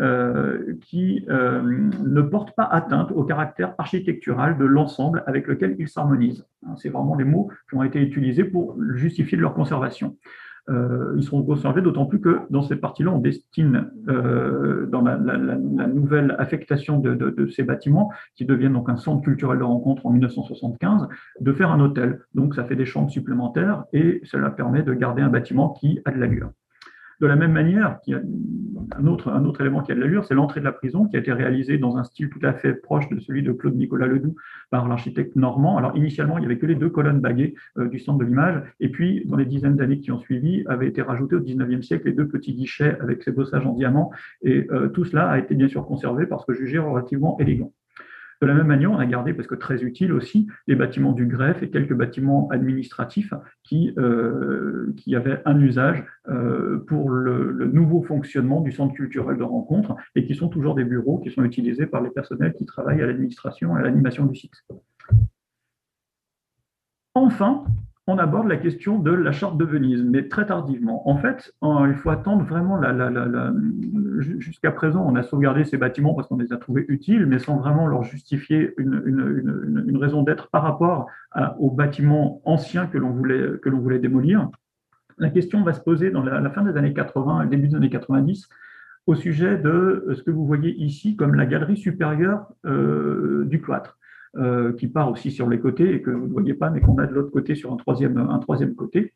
euh, 0.00 0.74
qui 0.80 1.24
euh, 1.28 1.62
ne 1.62 2.20
porte 2.20 2.56
pas 2.56 2.64
atteinte 2.64 3.12
au 3.12 3.22
caractère 3.22 3.74
architectural 3.78 4.58
de 4.58 4.64
l'ensemble 4.64 5.22
avec 5.28 5.46
lequel 5.46 5.76
ils 5.78 5.88
s'harmonisent. 5.88 6.44
Hein, 6.66 6.74
c'est 6.76 6.88
vraiment 6.88 7.14
les 7.14 7.24
mots 7.24 7.48
qui 7.68 7.76
ont 7.76 7.84
été 7.84 8.00
utilisés 8.00 8.42
pour 8.42 8.76
justifier 8.94 9.38
leur 9.38 9.54
conservation. 9.54 10.16
Euh, 10.68 11.14
ils 11.16 11.22
seront 11.22 11.44
conservés 11.44 11.80
d'autant 11.80 12.06
plus 12.06 12.20
que 12.20 12.40
dans 12.50 12.62
cette 12.62 12.80
partie-là, 12.80 13.12
on 13.12 13.18
destine, 13.18 13.88
dans 14.06 15.02
la, 15.02 15.16
nouvelle 15.16 16.34
affectation 16.40 16.98
de, 16.98 17.14
de, 17.14 17.46
ces 17.46 17.62
bâtiments, 17.62 18.10
qui 18.34 18.44
deviennent 18.46 18.72
donc 18.72 18.88
un 18.88 18.96
centre 18.96 19.22
culturel 19.22 19.58
de 19.58 19.64
rencontre 19.64 20.06
en 20.06 20.10
1975, 20.10 21.06
de 21.40 21.52
faire 21.52 21.70
un 21.70 21.78
hôtel. 21.78 22.20
Donc 22.34 22.56
ça 22.56 22.64
fait 22.64 22.76
des 22.76 22.86
chambres 22.86 23.10
supplémentaires 23.10 23.84
et 23.92 24.22
cela 24.24 24.50
permet 24.50 24.82
de 24.82 24.92
garder 24.92 25.22
un 25.22 25.28
bâtiment 25.28 25.68
qui 25.68 26.00
a 26.04 26.10
de 26.10 26.18
l'allure. 26.18 26.50
De 27.24 27.28
la 27.28 27.36
même 27.36 27.52
manière, 27.52 28.00
un 28.96 29.06
autre 29.06 29.60
élément 29.62 29.82
qui 29.82 29.90
a 29.90 29.94
de 29.94 30.00
l'allure, 30.00 30.26
c'est 30.26 30.34
l'entrée 30.34 30.60
de 30.60 30.66
la 30.66 30.72
prison 30.72 31.06
qui 31.06 31.16
a 31.16 31.20
été 31.20 31.32
réalisée 31.32 31.78
dans 31.78 31.96
un 31.96 32.04
style 32.04 32.28
tout 32.28 32.40
à 32.42 32.52
fait 32.52 32.74
proche 32.74 33.08
de 33.08 33.18
celui 33.18 33.42
de 33.42 33.50
Claude 33.50 33.76
Nicolas 33.76 34.06
Ledoux 34.06 34.36
par 34.68 34.86
l'architecte 34.86 35.34
normand. 35.34 35.78
Alors 35.78 35.96
initialement, 35.96 36.36
il 36.36 36.40
n'y 36.40 36.46
avait 36.48 36.58
que 36.58 36.66
les 36.66 36.74
deux 36.74 36.90
colonnes 36.90 37.20
baguées 37.20 37.54
euh, 37.78 37.88
du 37.88 37.98
centre 37.98 38.18
de 38.18 38.26
l'image, 38.26 38.62
et 38.78 38.90
puis 38.90 39.24
dans 39.24 39.36
les 39.36 39.46
dizaines 39.46 39.76
d'années 39.76 40.00
qui 40.00 40.12
ont 40.12 40.18
suivi, 40.18 40.64
avaient 40.66 40.86
été 40.86 41.00
rajoutés 41.00 41.36
au 41.36 41.40
19e 41.40 41.80
siècle 41.80 42.08
les 42.08 42.12
deux 42.12 42.28
petits 42.28 42.52
guichets 42.52 42.98
avec 43.00 43.22
ces 43.22 43.32
bossages 43.32 43.64
en 43.64 43.72
diamant, 43.72 44.10
et 44.42 44.66
euh, 44.70 44.88
tout 44.88 45.06
cela 45.06 45.30
a 45.30 45.38
été 45.38 45.54
bien 45.54 45.68
sûr 45.68 45.86
conservé 45.86 46.26
parce 46.26 46.44
que 46.44 46.52
jugé 46.52 46.76
relativement 46.76 47.38
élégant. 47.40 47.72
De 48.42 48.46
la 48.46 48.54
même 48.54 48.66
manière, 48.66 48.90
on 48.90 48.98
a 48.98 49.06
gardé, 49.06 49.32
parce 49.32 49.48
que 49.48 49.54
très 49.54 49.82
utile 49.82 50.12
aussi, 50.12 50.46
les 50.66 50.74
bâtiments 50.74 51.12
du 51.12 51.26
greffe 51.26 51.62
et 51.62 51.70
quelques 51.70 51.94
bâtiments 51.94 52.48
administratifs 52.50 53.32
qui, 53.62 53.94
euh, 53.98 54.92
qui 54.96 55.16
avaient 55.16 55.40
un 55.44 55.58
usage 55.60 56.04
euh, 56.28 56.78
pour 56.86 57.10
le, 57.10 57.52
nouveau 57.72 58.02
fonctionnement 58.02 58.60
du 58.60 58.72
centre 58.72 58.94
culturel 58.94 59.36
de 59.36 59.42
rencontre 59.42 59.96
et 60.14 60.24
qui 60.24 60.34
sont 60.34 60.48
toujours 60.48 60.74
des 60.74 60.84
bureaux 60.84 61.18
qui 61.18 61.30
sont 61.30 61.44
utilisés 61.44 61.86
par 61.86 62.02
les 62.02 62.10
personnels 62.10 62.52
qui 62.54 62.64
travaillent 62.66 63.02
à 63.02 63.06
l'administration 63.06 63.76
et 63.76 63.80
à 63.80 63.82
l'animation 63.82 64.26
du 64.26 64.36
site. 64.36 64.54
Enfin, 67.14 67.64
on 68.06 68.18
aborde 68.18 68.48
la 68.48 68.56
question 68.56 68.98
de 68.98 69.10
la 69.10 69.32
charte 69.32 69.56
de 69.56 69.64
Venise, 69.64 70.02
mais 70.02 70.28
très 70.28 70.44
tardivement. 70.44 71.08
En 71.08 71.16
fait, 71.16 71.54
il 71.62 71.94
faut 71.94 72.10
attendre 72.10 72.44
vraiment 72.44 72.78
jusqu'à 74.18 74.72
présent, 74.72 75.04
on 75.08 75.16
a 75.16 75.22
sauvegardé 75.22 75.64
ces 75.64 75.78
bâtiments 75.78 76.14
parce 76.14 76.28
qu'on 76.28 76.36
les 76.36 76.52
a 76.52 76.58
trouvés 76.58 76.84
utiles, 76.88 77.24
mais 77.26 77.38
sans 77.38 77.56
vraiment 77.56 77.86
leur 77.86 78.02
justifier 78.02 78.74
une, 78.76 79.96
raison 79.96 80.22
d'être 80.22 80.50
par 80.50 80.62
rapport 80.62 81.06
aux 81.58 81.70
bâtiments 81.70 82.42
anciens 82.44 82.86
que 82.86 82.98
l'on 82.98 83.10
voulait, 83.10 83.58
voulait 83.64 83.98
démolir. 83.98 84.50
La 85.16 85.30
question 85.30 85.62
va 85.62 85.72
se 85.72 85.80
poser 85.80 86.10
dans 86.10 86.22
la, 86.22 86.50
fin 86.50 86.62
des 86.62 86.76
années 86.76 86.92
80 86.92 87.44
et 87.44 87.46
début 87.46 87.68
des 87.68 87.76
années 87.76 87.90
90 87.90 88.48
au 89.06 89.14
sujet 89.14 89.56
de 89.56 90.12
ce 90.14 90.22
que 90.22 90.30
vous 90.30 90.46
voyez 90.46 90.74
ici 90.74 91.16
comme 91.16 91.34
la 91.34 91.46
galerie 91.46 91.76
supérieure 91.76 92.48
euh, 92.66 93.44
du 93.46 93.60
cloître. 93.60 93.98
Euh, 94.36 94.72
qui 94.72 94.88
part 94.88 95.12
aussi 95.12 95.30
sur 95.30 95.48
les 95.48 95.60
côtés 95.60 95.94
et 95.94 96.02
que 96.02 96.10
vous 96.10 96.26
ne 96.26 96.32
voyez 96.32 96.54
pas, 96.54 96.68
mais 96.68 96.80
qu'on 96.80 96.98
a 96.98 97.06
de 97.06 97.14
l'autre 97.14 97.30
côté 97.30 97.54
sur 97.54 97.72
un 97.72 97.76
troisième, 97.76 98.18
un 98.18 98.38
troisième 98.40 98.74
côté. 98.74 99.14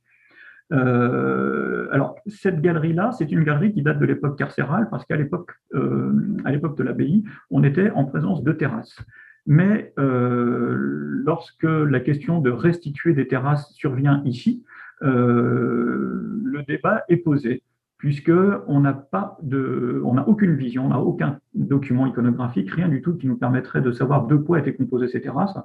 Euh, 0.72 1.88
alors, 1.90 2.14
cette 2.28 2.60
galerie-là, 2.60 3.10
c'est 3.10 3.32
une 3.32 3.42
galerie 3.42 3.72
qui 3.72 3.82
date 3.82 3.98
de 3.98 4.04
l'époque 4.06 4.38
carcérale, 4.38 4.88
parce 4.90 5.04
qu'à 5.04 5.16
l'époque, 5.16 5.50
euh, 5.74 6.12
à 6.44 6.52
l'époque 6.52 6.78
de 6.78 6.84
l'abbaye, 6.84 7.24
on 7.50 7.64
était 7.64 7.90
en 7.90 8.04
présence 8.04 8.44
de 8.44 8.52
terrasses. 8.52 8.96
Mais 9.44 9.92
lorsque 9.96 11.64
la 11.64 11.98
question 11.98 12.40
de 12.40 12.50
restituer 12.50 13.12
des 13.12 13.26
terrasses 13.26 13.72
survient 13.72 14.22
ici, 14.24 14.62
le 15.00 16.62
débat 16.68 17.02
est 17.08 17.16
posé 17.16 17.62
puisqu'on 17.98 18.80
n'a 18.80 18.92
pas 18.92 19.36
de, 19.42 20.00
on 20.04 20.14
n'a 20.14 20.26
aucune 20.28 20.54
vision, 20.54 20.86
on 20.86 20.90
n'a 20.90 21.00
aucun 21.00 21.40
document 21.54 22.06
iconographique, 22.06 22.70
rien 22.70 22.88
du 22.88 23.02
tout 23.02 23.16
qui 23.16 23.26
nous 23.26 23.36
permettrait 23.36 23.80
de 23.80 23.90
savoir 23.90 24.28
de 24.28 24.36
quoi 24.36 24.60
étaient 24.60 24.74
composées 24.74 25.08
ces 25.08 25.20
terrasses 25.20 25.58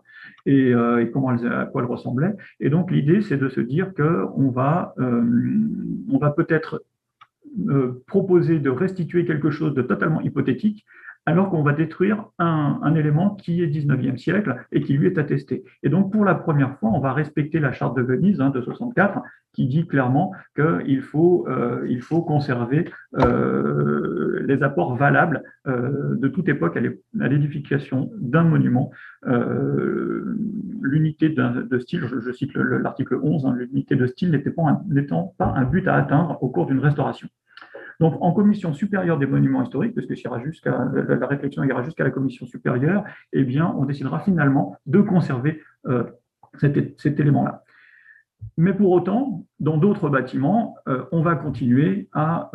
et, 0.48 0.74
euh, 0.74 1.06
comment 1.14 1.32
elles, 1.32 1.48
à 1.48 1.66
quoi 1.66 1.84
elles 1.84 1.88
ressemblaient. 1.88 2.36
Et 2.60 2.72
donc 2.72 2.90
l'idée, 2.90 3.22
c'est 3.22 3.38
de 3.38 3.50
se 3.50 3.62
dire 3.62 3.94
qu'on 3.94 4.50
va, 4.50 4.96
euh, 4.98 5.24
on 6.12 6.18
va 6.18 6.32
peut-être 6.32 6.84
euh, 7.70 8.04
proposer 8.08 8.58
de 8.58 8.72
restituer 8.72 9.26
quelque 9.26 9.52
chose 9.52 9.76
de 9.76 9.84
totalement 9.84 10.22
hypothétique 10.22 10.86
alors 11.26 11.50
qu'on 11.50 11.64
va 11.64 11.74
détruire 11.74 12.26
un, 12.38 12.96
élément 12.96 13.32
qui 13.36 13.64
est 13.64 13.68
19e 13.68 14.18
siècle 14.18 14.58
et 14.72 14.82
qui 14.82 14.94
lui 14.94 15.08
est 15.08 15.18
attesté. 15.18 15.64
Et 15.82 15.90
donc, 15.90 16.12
pour 16.12 16.26
la 16.26 16.36
première 16.36 16.78
fois, 16.80 16.90
on 16.90 17.00
va 17.00 17.14
respecter 17.14 17.60
la 17.60 17.72
charte 17.72 17.96
de 17.96 18.02
Venise 18.02 18.42
hein, 18.42 18.50
de 18.50 18.62
64 18.62 19.22
qui 19.54 19.68
dit 19.68 19.88
clairement 19.88 20.34
qu'il 20.56 21.02
faut, 21.02 21.48
euh, 21.48 21.88
faut 22.02 22.22
conserver 22.24 22.90
euh, 23.20 24.44
les 24.46 24.64
apports 24.64 24.96
valables 24.96 25.44
euh, 25.68 26.16
de 26.16 26.28
toute 26.28 26.50
époque 26.50 26.76
à 26.76 27.28
l'édification 27.28 28.12
d'un 28.18 28.44
monument. 28.44 28.92
l'unité 30.82 31.30
de 31.30 31.80
style, 31.80 32.06
je, 32.06 32.32
cite 32.32 32.54
l'article 32.56 33.20
11, 33.22 33.46
hein, 33.46 33.56
l'unité 33.56 33.96
de 33.96 34.06
style 34.08 34.32
n'étant 34.88 35.34
pas 35.38 35.54
un 35.56 35.64
but 35.64 35.88
à 35.88 35.96
atteindre 35.96 36.38
au 36.42 36.50
cours 36.50 36.66
d'une 36.66 36.80
restauration. 36.80 37.30
Donc, 38.00 38.18
en 38.22 38.32
commission 38.32 38.74
supérieure 38.74 39.18
des 39.18 39.26
monuments 39.26 39.64
historiques, 39.64 39.96
parce 39.96 40.08
que 40.08 40.16
jusqu'à, 40.16 40.72
la, 40.72 41.28
réflexion 41.28 41.64
ira 41.64 41.84
jusqu'à 41.84 42.04
la 42.04 42.12
commission 42.12 42.46
supérieure, 42.46 43.04
eh 43.32 43.44
bien, 43.44 43.74
on 43.78 43.86
décidera 43.86 44.20
finalement 44.20 44.78
de 44.86 45.02
conserver 45.02 45.62
euh, 45.88 46.04
cet, 46.60 47.20
élément-là. 47.20 47.64
Mais 48.58 48.74
pour 48.74 48.92
autant, 48.92 49.46
dans 49.60 49.78
d'autres 49.78 50.10
bâtiments, 50.10 50.76
euh, 50.88 51.06
on 51.12 51.22
va 51.22 51.36
continuer 51.36 52.10
à, 52.12 52.52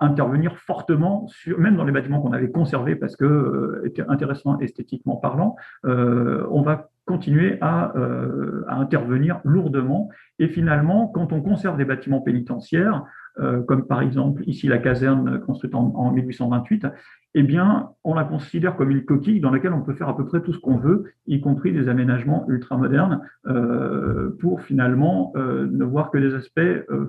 intervenir 0.00 0.56
fortement, 0.56 1.26
sur, 1.28 1.58
même 1.58 1.76
dans 1.76 1.84
les 1.84 1.92
bâtiments 1.92 2.20
qu'on 2.20 2.32
avait 2.32 2.50
conservés 2.50 2.96
parce 2.96 3.14
que 3.14 3.82
étaient 3.84 4.06
intéressants 4.08 4.58
esthétiquement 4.58 5.16
parlant, 5.16 5.56
on 5.84 6.62
va 6.62 6.88
continuer 7.04 7.58
à, 7.60 7.92
intervenir 8.68 9.40
lourdement. 9.44 10.08
Et 10.38 10.48
finalement, 10.48 11.08
quand 11.08 11.32
on 11.32 11.42
conserve 11.42 11.76
des 11.76 11.84
bâtiments 11.84 12.20
pénitentiaires, 12.20 13.04
euh, 13.04 13.04
comme 13.66 13.86
par 13.86 14.02
exemple 14.02 14.42
ici 14.46 14.66
la 14.66 14.78
caserne 14.78 15.40
construite 15.40 15.74
en, 15.74 16.12
1828, 16.12 16.86
eh 17.34 17.42
bien, 17.42 17.90
on 18.04 18.14
la 18.14 18.24
considère 18.24 18.74
comme 18.76 18.90
une 18.90 19.04
coquille 19.04 19.40
dans 19.40 19.50
laquelle 19.50 19.72
on 19.72 19.82
peut 19.82 19.92
faire 19.92 20.08
à 20.08 20.16
peu 20.16 20.24
près 20.24 20.40
tout 20.40 20.52
ce 20.52 20.58
qu'on 20.58 20.76
veut, 20.76 21.04
y 21.26 21.40
compris 21.40 21.72
des 21.72 21.88
aménagements 21.88 22.48
ultramodernes, 22.48 23.20
euh, 23.46 24.30
pour 24.40 24.62
finalement 24.62 25.32
euh, 25.36 25.68
ne 25.70 25.84
voir 25.84 26.10
que 26.10 26.18
des 26.18 26.34
aspects 26.34 26.60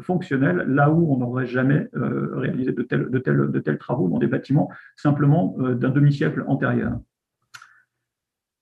fonctionnels, 0.02 0.66
là 0.68 0.92
où 0.92 1.14
on 1.14 1.18
n'aurait 1.18 1.48
jamais 1.48 1.88
réalisé 1.94 2.74
de 2.74 3.60
tels 3.60 3.78
travaux 3.78 4.08
dans 4.10 4.20
des 4.20 4.28
bâtiments 4.28 4.70
simplement 4.96 5.56
d'un 5.58 5.90
demi-siècle 5.90 6.44
antérieur. 6.48 7.00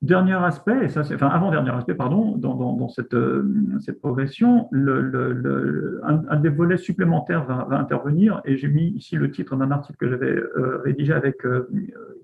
Dernier 0.04 0.36
aspect, 0.36 0.86
et 0.86 0.90
ça 0.90 1.04
c'est, 1.04 1.16
enfin 1.16 1.30
avant-dernier 1.30 1.72
aspect, 1.72 1.96
pardon, 1.96 2.38
dans, 2.38 2.88
cette, 2.88 3.16
euh, 3.16 3.52
cette, 3.80 4.00
progression, 4.00 4.68
le, 4.70 6.00
un, 6.04 6.40
des 6.40 6.50
volets 6.50 6.78
supplémentaires 6.78 7.46
va, 7.46 7.80
intervenir, 7.80 8.40
et 8.46 8.58
j'ai 8.58 8.68
mis 8.68 8.90
ici 8.90 9.16
le 9.16 9.32
titre 9.32 9.56
d'un 9.56 9.72
article 9.72 9.98
que 9.98 10.08
j'avais 10.08 10.36
euh, 10.36 10.84
rédigé 10.86 11.14
avec 11.14 11.44
euh, 11.48 11.68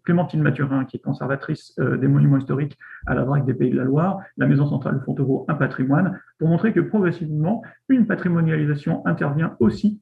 Clémentine 0.03 0.43
Mathurin, 0.43 0.85
qui 0.85 0.97
est 0.97 0.99
conservatrice 0.99 1.73
des 1.79 2.07
monuments 2.07 2.37
historiques 2.37 2.77
à 3.07 3.15
la 3.15 3.23
DRAC 3.23 3.43
des 3.43 3.55
Pays 3.55 3.71
de 3.71 3.77
la 3.77 3.85
Loire, 3.85 4.19
la 4.37 4.45
Maison 4.45 4.67
centrale 4.67 4.99
de 4.99 5.03
Fontevraud, 5.03 5.45
un 5.47 5.55
patrimoine, 5.55 6.19
pour 6.37 6.49
montrer 6.49 6.73
que 6.73 6.79
progressivement, 6.79 7.63
une 7.89 8.05
patrimonialisation 8.05 9.03
intervient 9.07 9.55
aussi 9.59 9.99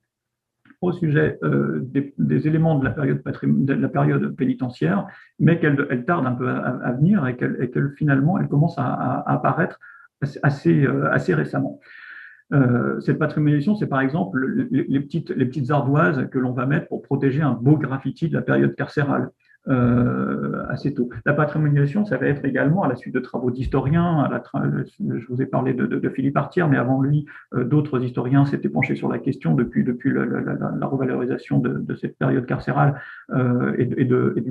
au 0.81 0.91
sujet 0.91 1.37
euh, 1.43 1.79
des, 2.17 2.47
éléments 2.47 2.77
de 2.79 2.85
la 2.85 3.89
période, 3.89 4.35
pénitentiaire, 4.35 5.07
mais 5.39 5.59
qu'elle 5.59 6.03
tarde 6.05 6.25
un 6.25 6.33
peu 6.33 6.49
à, 6.49 6.91
venir 6.93 7.25
et 7.27 7.37
qu'elle 7.37 7.93
finalement 7.95 8.39
elle 8.39 8.47
commence 8.47 8.77
à, 8.77 9.23
apparaître 9.27 9.79
assez, 10.41 10.85
euh, 10.85 11.09
récemment. 11.35 11.79
Euh, 12.53 12.99
cette 12.99 13.17
patrimonialisation, 13.17 13.75
c'est 13.75 13.87
par 13.87 14.01
exemple 14.01 14.67
les 14.71 14.99
petites 14.99 15.71
ardoises 15.71 16.27
que 16.31 16.39
l'on 16.39 16.51
va 16.51 16.65
mettre 16.65 16.87
pour 16.87 17.01
protéger 17.01 17.41
un 17.41 17.53
beau 17.53 17.77
graffiti 17.77 18.27
de 18.27 18.33
la 18.33 18.41
période 18.41 18.75
carcérale. 18.75 19.29
Euh, 19.67 20.65
assez 20.69 20.91
tôt. 20.91 21.09
La 21.23 21.33
patrimonialisation, 21.33 22.03
ça 22.03 22.17
va 22.17 22.25
être 22.25 22.45
également 22.45 22.81
à 22.81 22.87
la 22.87 22.95
suite 22.95 23.13
de 23.13 23.19
travaux 23.19 23.51
d'historiens. 23.51 24.27
Je 24.99 25.27
vous 25.29 25.41
ai 25.41 25.45
parlé 25.45 25.75
de, 25.75 26.09
Philippe 26.09 26.37
Artière, 26.37 26.67
mais 26.67 26.77
avant 26.77 26.99
lui, 26.99 27.27
euh, 27.53 27.63
d'autres 27.63 28.03
historiens 28.03 28.45
s'étaient 28.45 28.69
penchés 28.69 28.95
sur 28.95 29.07
la 29.07 29.19
question 29.19 29.53
depuis, 29.53 29.83
depuis 29.83 30.11
la, 30.11 30.87
revalorisation 30.87 31.59
de, 31.59 31.93
cette 31.95 32.17
période 32.17 32.47
carcérale 32.47 32.99
euh, 33.29 33.75
et, 33.77 33.85
de, 33.85 34.33
et 34.35 34.41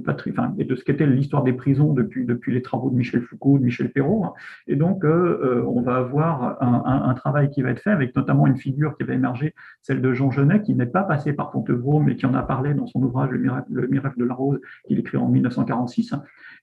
de 0.64 0.74
ce 0.76 0.84
qu'était 0.84 1.06
l'histoire 1.06 1.42
des 1.42 1.54
prisons 1.54 1.92
depuis, 1.92 2.24
depuis 2.24 2.52
les 2.52 2.62
travaux 2.62 2.90
de 2.90 2.94
Michel 2.94 3.22
Foucault, 3.22 3.58
de 3.58 3.64
Michel 3.64 3.90
Perrault. 3.90 4.26
Et 4.68 4.76
donc, 4.76 5.04
on 5.04 5.80
va 5.82 5.96
avoir 5.96 6.62
un, 6.62 7.14
travail 7.14 7.50
qui 7.50 7.62
va 7.62 7.70
être 7.70 7.80
fait 7.80 7.90
avec 7.90 8.14
notamment 8.14 8.46
une 8.46 8.56
figure 8.56 8.96
qui 8.96 9.02
va 9.02 9.14
émerger, 9.14 9.54
celle 9.82 10.00
de 10.00 10.12
Jean 10.12 10.30
Genet, 10.30 10.62
qui 10.62 10.74
n'est 10.74 10.86
pas 10.86 11.02
passé 11.02 11.32
par 11.32 11.50
Fontevraud, 11.50 11.98
mais 11.98 12.14
qui 12.14 12.26
en 12.26 12.34
a 12.34 12.42
parlé 12.42 12.74
dans 12.74 12.86
son 12.86 13.02
ouvrage 13.02 13.30
le 13.30 13.88
miracle 13.88 14.18
de 14.18 14.24
la 14.24 14.34
rose, 14.34 14.60
écrit 15.00 15.16
en 15.16 15.28
1946. 15.28 16.14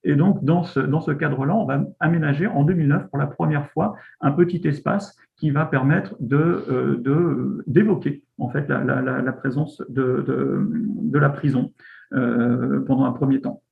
Et 0.04 0.14
donc, 0.14 0.44
dans 0.44 0.62
ce, 0.62 0.80
dans 0.80 1.00
ce 1.00 1.10
cadre-là, 1.10 1.54
on 1.54 1.64
va 1.64 1.84
aménager 2.00 2.46
en 2.46 2.64
2009 2.64 3.08
pour 3.08 3.18
la 3.18 3.26
première 3.26 3.68
fois 3.70 3.96
un 4.20 4.32
petit 4.32 4.66
espace 4.66 5.16
qui 5.36 5.50
va 5.50 5.66
permettre 5.66 6.16
de, 6.20 6.64
euh, 6.68 7.62
d'évoquer 7.66 8.22
en 8.38 8.48
fait 8.48 8.68
la, 8.68 8.82
la, 8.82 9.32
présence 9.32 9.82
de, 9.88 10.24
de, 10.26 11.18
la 11.18 11.30
prison 11.30 11.72
euh, 12.12 12.80
pendant 12.80 13.04
un 13.04 13.12
premier 13.12 13.40
temps. 13.40 13.62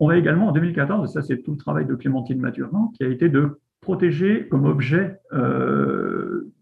On 0.00 0.08
va 0.08 0.16
également 0.16 0.48
en 0.48 0.52
2014, 0.52 1.10
et 1.10 1.12
ça 1.12 1.22
c'est 1.22 1.42
tout 1.42 1.52
le 1.52 1.56
travail 1.56 1.86
de 1.86 1.94
Clémentine 1.94 2.40
Mathurin, 2.40 2.90
qui 2.94 3.04
a 3.04 3.08
été 3.08 3.28
de 3.28 3.58
protéger 3.80 4.48
comme 4.48 4.64
objet 4.64 5.18
euh, 5.32 6.52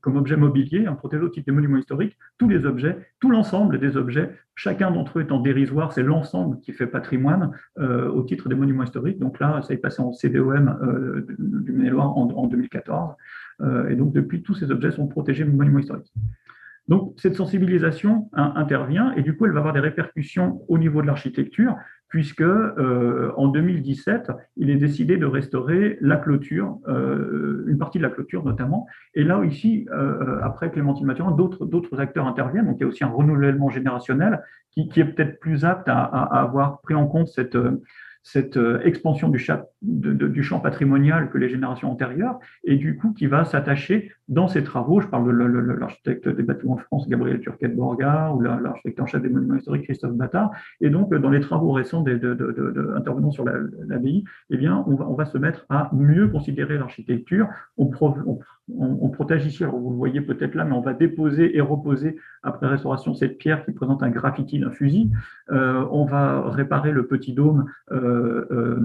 comme 0.00 0.16
objet 0.16 0.36
mobilier, 0.36 0.88
en 0.88 0.96
protéger 0.96 1.22
au 1.22 1.28
titre 1.28 1.46
des 1.46 1.52
monuments 1.52 1.76
historiques, 1.76 2.16
tous 2.38 2.48
les 2.48 2.64
objets, 2.64 2.96
tout 3.20 3.30
l'ensemble 3.30 3.78
des 3.78 3.96
objets, 3.96 4.30
chacun 4.54 4.90
d'entre 4.90 5.18
eux 5.18 5.22
étant 5.22 5.40
dérisoire, 5.40 5.92
c'est 5.92 6.02
l'ensemble 6.02 6.60
qui 6.60 6.72
fait 6.72 6.86
patrimoine 6.86 7.52
euh, 7.78 8.08
au 8.10 8.22
titre 8.22 8.48
des 8.48 8.54
monuments 8.54 8.84
historiques. 8.84 9.18
Donc 9.18 9.40
là, 9.40 9.62
ça 9.62 9.74
est 9.74 9.78
passé 9.78 10.02
en 10.02 10.12
CDOM 10.12 10.78
euh, 10.82 11.26
du 11.38 11.72
Maine-et-Loire 11.72 12.16
en, 12.16 12.46
2014. 12.46 13.14
Euh, 13.62 13.88
et 13.88 13.96
donc 13.96 14.12
depuis, 14.12 14.42
tous 14.42 14.54
ces 14.54 14.70
objets 14.70 14.90
sont 14.90 15.06
protégés 15.06 15.44
monuments 15.44 15.78
historiques. 15.78 16.12
Donc, 16.88 17.14
cette 17.18 17.36
sensibilisation 17.36 18.28
hein, 18.32 18.52
intervient 18.56 19.12
et 19.12 19.22
du 19.22 19.36
coup, 19.36 19.46
elle 19.46 19.52
va 19.52 19.60
avoir 19.60 19.74
des 19.74 19.80
répercussions 19.80 20.62
au 20.66 20.76
niveau 20.76 21.02
de 21.02 21.06
l'architecture, 21.06 21.76
puisque 22.10 22.42
euh, 22.42 23.32
en 23.36 23.46
2017, 23.48 24.32
il 24.56 24.68
est 24.68 24.76
décidé 24.76 25.16
de 25.16 25.26
restaurer 25.26 25.96
la 26.00 26.16
clôture, 26.16 26.78
euh, 26.88 27.64
une 27.68 27.78
partie 27.78 27.98
de 27.98 28.02
la 28.02 28.10
clôture 28.10 28.44
notamment. 28.44 28.86
Et 29.14 29.22
là, 29.22 29.42
ici, 29.44 29.86
euh, 29.92 30.40
après 30.42 30.70
Clémentine 30.70 31.06
Mathurin, 31.06 31.30
d'autres 31.30 32.00
acteurs 32.00 32.26
interviennent. 32.26 32.66
Donc, 32.66 32.76
il 32.78 32.82
y 32.82 32.84
a 32.84 32.88
aussi 32.88 33.04
un 33.04 33.08
renouvellement 33.08 33.70
générationnel 33.70 34.42
qui, 34.72 34.90
est 34.96 35.04
peut-être 35.04 35.38
plus 35.40 35.64
apte 35.64 35.88
à, 35.88 36.02
avoir 36.02 36.80
pris 36.80 36.94
en 36.94 37.06
compte 37.06 37.28
cette 37.28 37.56
cette 38.22 38.56
euh, 38.56 38.80
expansion 38.84 39.28
du, 39.28 39.38
champ 39.38 40.60
patrimonial 40.60 41.30
que 41.30 41.38
les 41.38 41.48
générations 41.48 41.90
antérieures, 41.90 42.38
et 42.64 42.76
du 42.76 42.96
coup 42.96 43.12
qui 43.12 43.26
va 43.26 43.44
s'attacher 43.44 44.12
dans 44.28 44.46
ses 44.46 44.62
travaux, 44.62 45.00
je 45.00 45.08
parle 45.08 45.26
de 45.26 45.30
l'architecte 45.78 46.28
des 46.28 46.42
bâtiments 46.42 46.76
de 46.76 46.82
France, 46.82 47.08
Gabriel 47.08 47.40
Turquet-Borga, 47.40 48.32
ou 48.32 48.40
l'architecte 48.42 49.00
en 49.00 49.06
chef 49.06 49.22
des 49.22 49.28
monuments 49.28 49.56
historiques, 49.56 49.84
Christophe 49.84 50.14
Battard, 50.14 50.50
et 50.80 50.90
donc 50.90 51.12
dans 51.14 51.30
les 51.30 51.40
travaux 51.40 51.72
récents 51.72 52.02
de, 52.02 52.16
de, 52.16 52.94
intervenants 52.96 53.30
sur 53.30 53.44
l'abbaye, 53.44 54.24
eh 54.50 54.56
bien, 54.56 54.84
on 54.86 54.94
va, 54.94 55.08
on 55.08 55.14
va, 55.14 55.24
se 55.24 55.38
mettre 55.38 55.64
à 55.68 55.90
mieux 55.92 56.28
considérer 56.28 56.78
l'architecture, 56.78 57.48
on, 57.76 57.90
on, 58.00 58.38
protège 59.10 59.46
ici, 59.46 59.64
alors 59.64 59.78
vous 59.78 59.90
le 59.90 59.96
voyez 59.96 60.20
peut-être 60.20 60.54
là, 60.54 60.64
mais 60.64 60.72
on 60.72 60.80
va 60.80 60.94
déposer 60.94 61.56
et 61.56 61.60
reposer 61.60 62.16
après 62.42 62.66
restauration 62.66 63.14
cette 63.14 63.38
pierre 63.38 63.64
qui 63.64 63.72
présente 63.72 64.02
un 64.02 64.10
graffiti 64.10 64.58
d'un 64.58 64.70
fusil. 64.70 65.10
Euh, 65.50 65.84
on 65.90 66.04
va 66.04 66.48
réparer 66.50 66.92
le 66.92 67.06
petit 67.06 67.32
dôme 67.32 67.66
euh, 67.92 68.46
euh, 68.50 68.80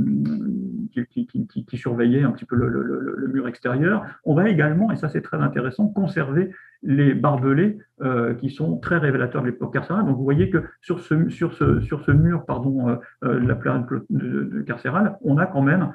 qui, 1.10 1.78
surveillait 1.78 2.24
un 2.24 2.32
petit 2.32 2.46
peu 2.46 2.56
le, 2.56 3.30
mur 3.34 3.48
extérieur. 3.48 4.04
On 4.24 4.36
va 4.36 4.50
également, 4.50 4.92
et 4.92 4.96
ça 4.96 5.10
c'est 5.10 5.22
très 5.22 5.38
intéressant, 5.38 5.88
conserver 5.88 6.52
les 6.86 7.14
barbelés 7.14 7.78
euh, 8.02 8.34
qui 8.36 8.50
sont 8.50 8.78
très 8.78 8.98
révélateurs 8.98 9.42
de 9.42 9.48
l'époque 9.48 9.74
carcérale. 9.74 10.06
Donc 10.06 10.18
vous 10.18 10.24
voyez 10.24 10.50
que 10.50 10.64
sur 10.82 11.00
ce, 11.00 12.12
mur, 12.12 12.46
pardon, 12.46 12.90
euh, 12.90 12.96
euh, 13.24 13.40
la 13.40 13.56
période 13.56 13.86
carcérale, 14.66 15.18
on 15.22 15.38
a 15.38 15.46
quand 15.46 15.62
même 15.62 15.92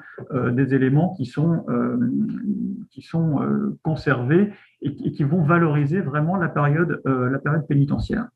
des 0.51 0.73
éléments 0.73 1.13
qui 1.15 1.25
sont, 1.25 1.65
conservés 3.83 4.51
et, 4.81 4.93
qui 4.93 5.23
vont 5.23 5.43
valoriser 5.43 6.01
vraiment 6.01 6.37
la 6.37 6.49
période 6.49 7.01
pénitentiaire. 7.67 8.27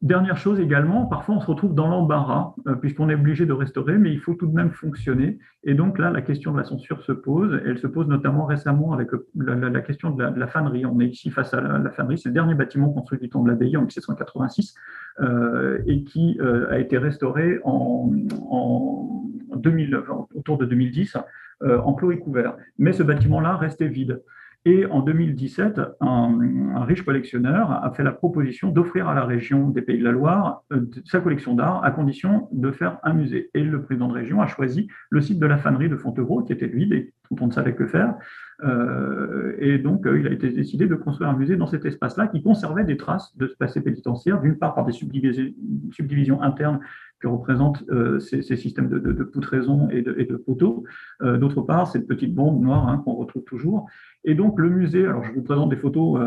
Dernière 0.00 0.36
chose 0.36 0.60
également, 0.60 1.06
parfois 1.06 1.34
on 1.34 1.40
se 1.40 1.46
retrouve 1.46 1.74
dans 1.74 1.88
l'embarras, 1.88 2.54
euh, 2.68 2.76
puisqu'on 2.76 3.08
est 3.08 3.16
obligé 3.16 3.46
de 3.46 3.52
restaurer, 3.52 3.98
mais 3.98 4.12
il 4.12 4.20
faut 4.20 4.34
tout 4.34 4.46
de 4.46 4.54
même 4.54 4.70
fonctionner. 4.70 5.40
Et 5.64 5.74
donc 5.74 5.98
là, 5.98 6.12
la 6.12 6.22
question 6.22 6.52
de 6.52 6.56
la 6.56 6.62
censure 6.62 7.02
se 7.02 7.10
pose. 7.10 7.60
Elle 7.66 7.78
se 7.78 7.88
pose 7.88 8.06
notamment 8.06 8.46
récemment 8.46 8.92
avec 8.92 9.08
la, 9.34 9.80
question 9.80 10.10
de 10.10 10.22
la, 10.22 10.46
fanerie. 10.46 10.86
On 10.86 11.00
est 11.00 11.08
ici 11.08 11.30
face 11.30 11.52
à 11.52 11.60
la, 11.60 11.90
fanerie, 11.90 12.16
c'est 12.16 12.28
le 12.28 12.34
dernier 12.34 12.54
bâtiment 12.54 12.90
construit 12.90 13.18
du 13.18 13.28
temps 13.28 13.42
de 13.42 13.48
l'abbaye 13.48 13.76
en 13.76 13.80
1786 13.80 14.72
euh, 15.18 15.82
et 15.88 16.04
qui 16.04 16.38
euh, 16.40 16.70
a 16.70 16.78
été 16.78 16.96
restauré 16.96 17.58
en, 17.64 18.12
en 18.50 19.24
2000, 19.56 20.00
autour 20.36 20.58
de 20.58 20.64
2010 20.64 21.16
en 21.60 21.92
clos 21.94 22.12
et 22.12 22.20
couvert. 22.20 22.56
Mais 22.78 22.92
ce 22.92 23.02
bâtiment-là 23.02 23.56
restait 23.56 23.88
vide. 23.88 24.22
Et 24.70 24.84
en 24.84 25.00
2017, 25.00 25.80
un, 26.02 26.84
riche 26.84 27.00
collectionneur 27.02 27.70
a 27.70 27.90
fait 27.92 28.02
la 28.02 28.12
proposition 28.12 28.68
d'offrir 28.68 29.08
à 29.08 29.14
la 29.14 29.24
région 29.24 29.70
des 29.70 29.80
Pays 29.80 29.98
de 29.98 30.04
la 30.04 30.12
Loire 30.12 30.62
euh, 30.72 30.82
sa 31.06 31.20
collection 31.20 31.54
d'art 31.54 31.82
à 31.86 31.90
condition 31.90 32.50
de 32.52 32.70
faire 32.70 32.98
un 33.02 33.14
musée. 33.14 33.48
Et 33.54 33.62
le 33.62 33.80
président 33.80 34.08
de 34.08 34.12
région 34.12 34.42
a 34.42 34.46
choisi 34.46 34.86
le 35.08 35.22
site 35.22 35.38
de 35.38 35.46
la 35.46 35.56
fanerie 35.56 35.88
de 35.88 35.96
Fontevraud, 35.96 36.42
qui 36.42 36.52
était 36.52 36.66
vide 36.66 36.92
et 36.92 37.14
dont 37.30 37.44
on 37.44 37.46
ne 37.46 37.52
savait 37.52 37.74
que 37.74 37.86
faire. 37.86 38.14
Et 38.60 39.78
donc, 39.78 40.06
il 40.06 40.26
a 40.26 40.32
été 40.32 40.50
décidé 40.50 40.86
de 40.86 40.94
construire 40.96 41.30
un 41.30 41.36
musée 41.36 41.56
dans 41.56 41.68
cet 41.68 41.84
espace-là 41.84 42.26
qui 42.26 42.42
conservait 42.42 42.84
des 42.84 42.96
traces 42.96 43.36
de 43.36 43.46
ce 43.46 43.54
passé 43.54 43.80
pénitentiaire, 43.80 44.40
d'une 44.40 44.58
part 44.58 44.74
par 44.74 44.84
des 44.84 44.92
subdivisions, 44.92 46.42
internes 46.42 46.80
que 47.20 47.28
représentent 47.28 47.84
ces, 48.20 48.42
systèmes 48.56 48.88
de, 48.88 48.98
de, 48.98 49.24
poutraison 49.24 49.88
et 49.90 50.02
de, 50.02 50.36
poteaux, 50.36 50.84
d'autre 51.20 51.62
part 51.62 51.86
cette 51.88 52.06
petite 52.06 52.34
bande 52.34 52.60
noire 52.60 52.88
hein, 52.88 53.02
qu'on 53.04 53.14
retrouve 53.14 53.44
toujours. 53.44 53.86
Et 54.24 54.34
donc 54.34 54.58
le 54.58 54.68
musée, 54.70 55.06
alors 55.06 55.24
je 55.24 55.32
vous 55.32 55.42
présente 55.42 55.70
des 55.70 55.76
photos, 55.76 56.20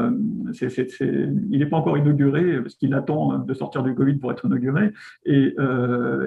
il 0.62 1.60
n'est 1.60 1.66
pas 1.66 1.78
encore 1.78 1.98
inauguré 1.98 2.62
parce 2.62 2.76
qu'il 2.76 2.94
attend 2.94 3.40
de 3.40 3.54
sortir 3.54 3.84
du 3.84 3.94
Covid 3.94 4.16
pour 4.16 4.32
être 4.32 4.46
inauguré. 4.46 4.92
Et, 5.26 5.56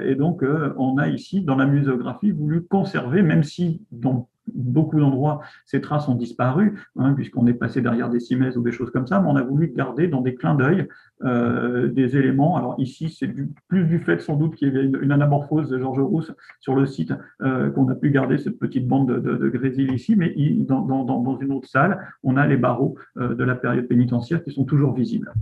et 0.04 0.14
donc 0.14 0.44
on 0.76 0.98
a 0.98 1.08
ici 1.08 1.42
dans 1.42 1.56
la 1.56 1.66
muséographie 1.66 2.30
voulu 2.30 2.62
conserver, 2.62 3.22
même 3.22 3.42
si 3.42 3.82
dans 3.90 4.28
beaucoup 4.54 4.98
d'endroits, 4.98 5.40
ces 5.64 5.80
traces 5.80 6.08
ont 6.08 6.14
disparu, 6.14 6.80
hein, 6.96 7.12
puisqu'on 7.14 7.46
est 7.46 7.54
passé 7.54 7.80
derrière 7.80 8.08
des 8.08 8.20
cimaises 8.20 8.56
ou 8.56 8.62
des 8.62 8.72
choses 8.72 8.90
comme 8.90 9.06
ça, 9.06 9.20
mais 9.20 9.28
on 9.28 9.36
a 9.36 9.42
voulu 9.42 9.72
garder 9.74 10.08
dans 10.08 10.20
des 10.20 10.34
clins 10.34 10.54
d'œil 10.54 10.88
euh, 11.24 11.88
des 11.88 12.16
éléments. 12.16 12.56
Alors 12.56 12.74
ici, 12.78 13.08
c'est 13.08 13.32
plus 13.68 13.84
du 13.84 13.98
fait 13.98 14.20
sans 14.20 14.36
doute 14.36 14.56
qu'il 14.56 14.68
y 14.68 14.70
avait 14.70 14.84
une, 14.84 15.12
anamorphose 15.12 15.68
de 15.68 15.78
Georges 15.78 16.00
Rousse 16.00 16.32
sur 16.60 16.74
le 16.74 16.86
site 16.86 17.12
euh, 17.42 17.70
qu'on 17.70 17.88
a 17.88 17.94
pu 17.94 18.10
garder 18.10 18.38
cette 18.38 18.58
petite 18.58 18.86
bande 18.86 19.10
de, 19.10 19.48
grésil 19.48 19.92
ici, 19.92 20.16
mais 20.16 20.34
dans, 20.58 21.38
une 21.40 21.52
autre 21.52 21.68
salle, 21.68 22.06
on 22.22 22.36
a 22.36 22.46
les 22.46 22.56
barreaux 22.56 22.96
euh, 23.16 23.34
de 23.34 23.44
la 23.44 23.54
période 23.54 23.86
pénitentiaire 23.86 24.42
qui 24.42 24.52
sont 24.52 24.64
toujours 24.64 24.94
visibles. 24.94 25.32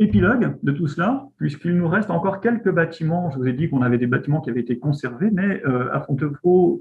Épilogue 0.00 0.56
de 0.64 0.72
tout 0.72 0.88
cela, 0.88 1.28
puisqu'il 1.36 1.76
nous 1.76 1.86
reste 1.86 2.10
encore 2.10 2.40
quelques 2.40 2.70
bâtiments. 2.70 3.30
Je 3.30 3.38
vous 3.38 3.46
ai 3.46 3.52
dit 3.52 3.70
qu'on 3.70 3.80
avait 3.80 3.96
des 3.96 4.08
bâtiments 4.08 4.40
qui 4.40 4.50
avaient 4.50 4.62
été 4.62 4.76
conservés, 4.76 5.30
mais 5.32 5.62
euh, 5.66 5.88
à 5.94 6.00
Fontevraud, 6.00 6.80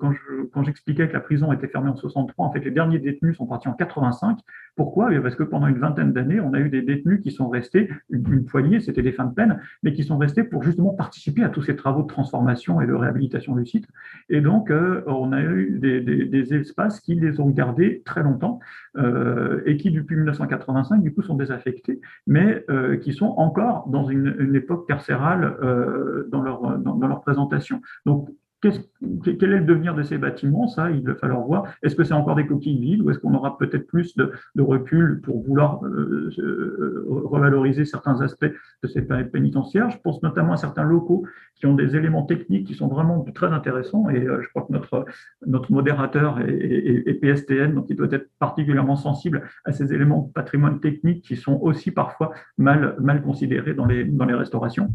quand 0.52 0.64
j'expliquais 0.64 1.08
que 1.08 1.14
la 1.14 1.20
prison 1.20 1.54
était 1.54 1.68
fermée 1.68 1.92
en 1.92 1.96
63, 1.96 2.44
en 2.44 2.52
fait, 2.52 2.62
les 2.62 2.72
derniers 2.72 2.98
détenus 2.98 3.38
sont 3.38 3.46
partis 3.46 3.68
en 3.68 3.74
85. 3.74 4.40
Pourquoi? 4.76 5.14
Eh 5.14 5.20
Parce 5.20 5.36
que 5.36 5.44
pendant 5.44 5.68
une 5.68 5.78
vingtaine 5.78 6.12
d'années, 6.12 6.40
on 6.40 6.54
a 6.54 6.60
eu 6.60 6.70
des 6.70 6.82
détenus 6.82 7.22
qui 7.22 7.30
sont 7.30 7.50
restés, 7.50 7.88
une, 8.10 8.46
poignée, 8.46 8.80
c'était 8.80 9.04
des 9.04 9.12
fins 9.12 9.26
de 9.26 9.34
peine, 9.36 9.60
mais 9.84 9.94
qui 9.94 10.04
sont 10.04 10.18
restés 10.18 10.44
pour 10.44 10.64
justement 10.64 10.96
participer 10.96 11.44
à 11.44 11.50
tous 11.50 11.62
ces 11.62 11.76
travaux 11.76 12.02
de 12.02 12.08
transformation 12.08 12.82
et 12.82 12.88
de 12.88 12.94
réhabilitation 12.94 13.56
du 13.56 13.68
site. 13.68 13.86
Et 14.30 14.42
donc, 14.42 14.72
euh, 14.72 15.04
on 15.06 15.34
a 15.34 15.42
eu 15.44 15.78
des, 15.80 16.54
espaces 16.54 17.00
qui 17.00 17.14
les 17.16 17.40
ont 17.40 17.50
gardés 17.50 18.02
très 18.06 18.24
longtemps 18.24 18.60
euh, 18.98 19.62
et 19.66 19.78
qui, 19.78 19.92
depuis 19.92 20.16
1985, 20.16 21.04
du 21.04 21.14
coup, 21.14 21.22
sont 21.22 21.36
désaffectés, 21.36 22.02
mais 22.26 22.66
qui 23.04 23.14
sont 23.14 23.34
encore 23.38 23.88
dans 23.88 24.06
une, 24.06 24.56
époque 24.56 24.88
carcérale 24.88 25.58
euh, 25.62 26.28
dans, 26.32 26.42
leur, 26.42 26.78
dans, 26.80 27.08
leur 27.08 27.22
présentation. 27.22 27.82
Donc, 28.06 28.30
quel 28.70 29.54
est 29.54 29.60
le 29.60 29.66
devenir 29.66 29.96
de 29.96 30.04
ces 30.04 30.18
bâtiments? 30.18 30.68
Ça, 30.68 30.92
il 30.92 31.04
va 31.04 31.16
falloir 31.16 31.42
voir. 31.42 31.74
Est-ce 31.82 31.96
que 31.96 32.04
c'est 32.04 32.14
encore 32.14 32.36
des 32.36 32.48
coquilles 32.48 32.80
vides 32.80 33.02
ou 33.02 33.10
est-ce 33.10 33.20
qu'on 33.20 33.34
aura 33.34 33.58
peut-être 33.58 33.88
plus 33.88 34.16
de, 34.16 34.32
recul 34.58 35.22
pour 35.22 35.44
vouloir 35.44 35.84
euh, 35.84 36.32
euh, 36.40 37.06
revaloriser 37.08 37.86
certains 37.86 38.22
aspects 38.22 38.52
de 38.84 38.88
ces 38.88 39.02
pénitentiaires 39.02 39.90
Je 39.90 39.98
pense 40.00 40.24
notamment 40.24 40.54
à 40.54 40.58
certains 40.58 40.84
locaux 40.84 41.26
qui 41.56 41.66
ont 41.66 41.74
des 41.74 41.96
éléments 41.96 42.24
techniques 42.24 42.68
qui 42.68 42.76
sont 42.76 42.88
vraiment 42.88 43.26
très 43.36 43.48
intéressants 43.48 44.10
et 44.10 44.22
je 44.22 44.50
crois 44.50 44.64
que 44.64 44.74
notre, 45.46 45.72
modérateur 45.72 46.40
est, 46.40 47.20
PSTN, 47.22 47.74
donc 47.74 47.86
il 47.90 47.96
doit 47.96 48.08
être 48.12 48.30
particulièrement 48.40 48.96
sensible 48.96 49.44
à 49.66 49.72
ces 49.72 49.94
éléments 49.94 50.22
de 50.28 50.34
patrimoine 50.34 50.80
technique 50.80 51.24
qui 51.24 51.36
sont 51.36 51.60
aussi 51.62 51.92
parfois 51.92 52.32
mal, 52.58 52.96
considérés 53.24 53.74
dans 53.74 53.86
les 53.86 54.34
restaurations. 54.34 54.94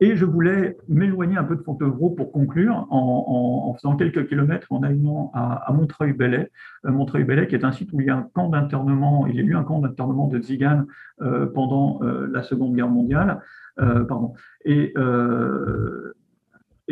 Et 0.00 0.14
je 0.14 0.26
voulais 0.26 0.76
m'éloigner 0.88 1.38
un 1.38 1.44
peu 1.44 1.56
de 1.56 1.62
Fontevraud 1.62 2.10
pour 2.10 2.30
conclure 2.30 2.86
en, 2.90 3.74
faisant 3.74 3.96
quelques 3.96 4.28
kilomètres 4.28 4.66
en 4.70 4.82
allant 4.82 5.30
à, 5.34 5.72
Montreuil-Bellay. 5.72 6.50
Euh, 6.84 6.90
Montreuil-Bellay 6.90 7.46
qui 7.46 7.54
est 7.54 7.64
un 7.64 7.72
site 7.72 7.90
où 7.92 8.00
il 8.00 8.06
y 8.06 8.10
a 8.10 8.16
un 8.16 8.28
camp 8.34 8.50
d'internement, 8.50 9.26
il 9.26 9.36
y 9.36 9.40
a 9.40 9.42
eu 9.42 9.56
un 9.56 9.64
camp 9.64 9.78
d'internement 9.78 10.28
de 10.28 10.38
Tziganes 10.38 10.86
euh, 11.22 11.46
pendant 11.46 12.00
euh, 12.02 12.28
la 12.30 12.42
Seconde 12.42 12.74
Guerre 12.74 12.88
mondiale. 12.88 13.40
pardon. 13.76 14.34
Et 14.64 14.92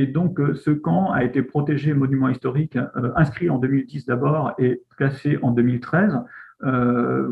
donc 0.06 0.40
ce 0.54 0.70
camp 0.70 1.12
a 1.12 1.24
été 1.24 1.42
protégé 1.42 1.94
monument 1.94 2.28
historique, 2.28 2.78
inscrit 3.16 3.48
en 3.48 3.58
2010 3.58 4.06
d'abord 4.06 4.54
et 4.58 4.82
classé 4.96 5.38
en 5.42 5.50
2013. 5.50 6.18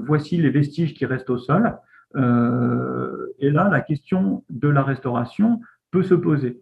voici 0.06 0.36
les 0.36 0.50
vestiges 0.50 0.94
qui 0.94 1.06
restent 1.06 1.30
au 1.30 1.38
sol. 1.38 1.76
Euh, 2.16 3.32
et 3.38 3.50
là, 3.50 3.68
la 3.70 3.80
question 3.80 4.44
de 4.50 4.68
la 4.68 4.82
restauration 4.82 5.60
peut 5.90 6.02
se 6.02 6.14
poser. 6.14 6.60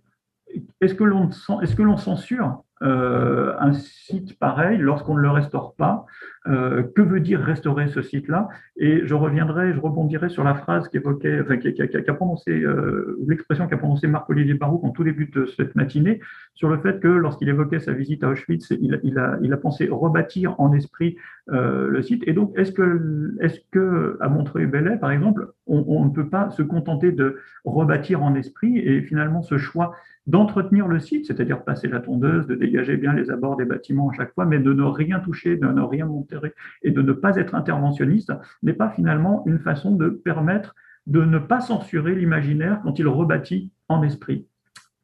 Est-ce 0.81 0.95
que 0.95 1.83
l'on 1.83 1.97
censure 1.97 2.65
euh, 2.83 3.53
un 3.59 3.75
site 3.75 4.39
pareil 4.39 4.79
lorsqu'on 4.79 5.15
ne 5.15 5.21
le 5.21 5.31
restaure 5.31 5.75
pas? 5.75 6.07
Euh, 6.49 6.83
que 6.97 7.03
veut 7.03 7.21
dire 7.21 7.39
restaurer 7.39 7.89
ce 7.89 8.01
site-là? 8.01 8.49
Et 8.79 9.03
je 9.05 9.15
reviendrai, 9.15 9.75
je 9.75 9.81
rebondirai 9.81 10.31
sur 10.31 10.43
la 10.43 10.55
phrase 10.55 10.89
qu'évoquait, 10.89 11.43
enfin, 11.43 11.59
qui, 11.59 11.69
a 11.83 12.15
prononcé, 12.15 12.53
euh, 12.53 13.19
l'expression 13.29 13.69
qu'a 13.69 13.77
prononcée 13.77 14.07
Marc-Olivier 14.07 14.55
Barouk 14.55 14.83
en 14.83 14.91
tout 14.91 15.05
début 15.05 15.27
de 15.27 15.45
cette 15.45 15.75
matinée, 15.75 16.21
sur 16.55 16.71
le 16.71 16.79
fait 16.79 17.01
que 17.01 17.09
lorsqu'il 17.09 17.51
évoquait 17.51 17.81
sa 17.81 17.93
visite 17.93 18.25
à 18.25 18.31
Auschwitz, 18.31 18.71
il, 18.71 19.19
a, 19.19 19.57
pensé 19.59 19.89
rebâtir 19.91 20.59
en 20.59 20.73
esprit 20.73 21.17
le 21.49 22.01
site. 22.01 22.23
Et 22.27 22.33
donc, 22.33 22.57
est-ce 22.57 22.73
que, 22.73 24.17
à 24.21 24.29
Montreuil-Bellay, 24.31 24.97
par 24.97 25.11
exemple, 25.11 25.49
on 25.67 26.07
ne 26.07 26.11
peut 26.11 26.29
pas 26.29 26.49
se 26.51 26.63
contenter 26.63 27.13
de 27.13 27.37
rebâtir 27.65 28.23
en 28.23 28.35
esprit 28.35 28.79
et 28.79 29.03
finalement 29.03 29.43
ce 29.43 29.59
choix 29.59 29.95
d'entretenir 30.31 30.87
le 30.89 31.01
site, 31.01 31.27
c'est-à-dire 31.27 31.65
passer 31.65 31.89
la 31.89 32.01
tondeuse, 32.01 32.47
de 32.47 32.55
dégager 32.55 32.97
bien 32.97 33.13
les 33.13 33.31
abords 33.31 33.57
des 33.57 33.65
bâtiments 33.65 34.11
à 34.11 34.13
chaque 34.13 34.33
fois, 34.35 34.47
mais 34.47 34.59
de 34.59 34.73
ne 34.73 34.85
rien 34.85 35.21
toucher, 35.21 35.57
de 35.57 35.67
ne 35.67 35.83
rien 35.83 36.07
monter 36.07 36.37
et 36.83 36.91
de 36.91 37.03
ne 37.03 37.13
pas 37.13 37.37
être 37.37 37.55
interventionniste 37.55 38.33
n'est 38.63 38.73
pas 38.73 38.91
finalement 38.91 39.43
une 39.47 39.59
façon 39.59 39.95
de 39.95 40.09
permettre 40.09 40.75
de 41.07 41.25
ne 41.25 41.39
pas 41.39 41.61
censurer 41.61 42.15
l'imaginaire 42.15 42.81
quand 42.85 42.99
il 42.99 43.09
rebâtit 43.09 43.73
en 43.89 44.03
esprit. 44.03 44.47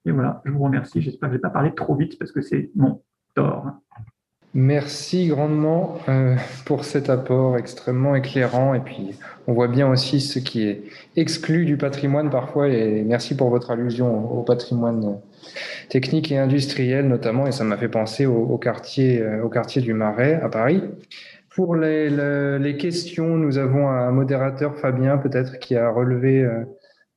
Et 0.05 0.13
voilà, 0.13 0.43
je 0.45 0.53
vous 0.53 0.63
remercie. 0.63 1.01
J'espère 1.01 1.29
que 1.29 1.35
je 1.35 1.39
n'ai 1.39 1.43
pas 1.43 1.51
parlé 1.51 1.75
trop 1.75 1.97
vite 1.97 2.19
parce 2.19 2.31
que 2.31 2.43
c'est 2.43 2.71
mon 2.77 3.03
tort. 3.35 3.73
Merci 4.59 5.27
grandement 5.27 5.99
euh, 6.09 6.35
pour 6.65 6.87
cet 6.87 7.11
apport 7.11 7.59
extrêmement 7.59 8.15
éclairant. 8.15 8.73
Et 8.73 8.81
puis, 8.81 9.11
on 9.47 9.53
voit 9.53 9.69
bien 9.69 9.87
aussi 9.87 10.19
ce 10.19 10.39
qui 10.39 10.63
est 10.63 10.85
exclu 11.15 11.67
du 11.67 11.77
patrimoine 11.77 12.31
parfois. 12.31 12.69
Et 12.69 13.03
merci 13.03 13.37
pour 13.37 13.51
votre 13.51 13.71
allusion 13.71 14.33
au 14.33 14.43
patrimoine 14.45 15.19
technique 15.91 16.33
et 16.33 16.39
industriel 16.39 17.07
notamment, 17.07 17.47
et 17.47 17.53
ça 17.53 17.65
m'a 17.65 17.77
fait 17.77 17.91
penser 17.91 18.25
au, 18.25 18.57
quartier, 18.57 19.21
euh, 19.21 19.45
au 19.45 19.51
quartier 19.51 19.83
du 19.83 19.93
Marais 19.93 20.41
à 20.43 20.49
Paris. 20.49 20.83
Pour 21.55 21.77
les, 21.77 22.77
questions, 22.79 23.37
nous 23.37 23.59
avons 23.59 23.91
un 23.91 24.11
modérateur, 24.11 24.75
Fabien, 24.79 25.19
peut-être, 25.19 25.59
qui 25.59 25.77
a 25.77 25.91
relevé 25.91 26.49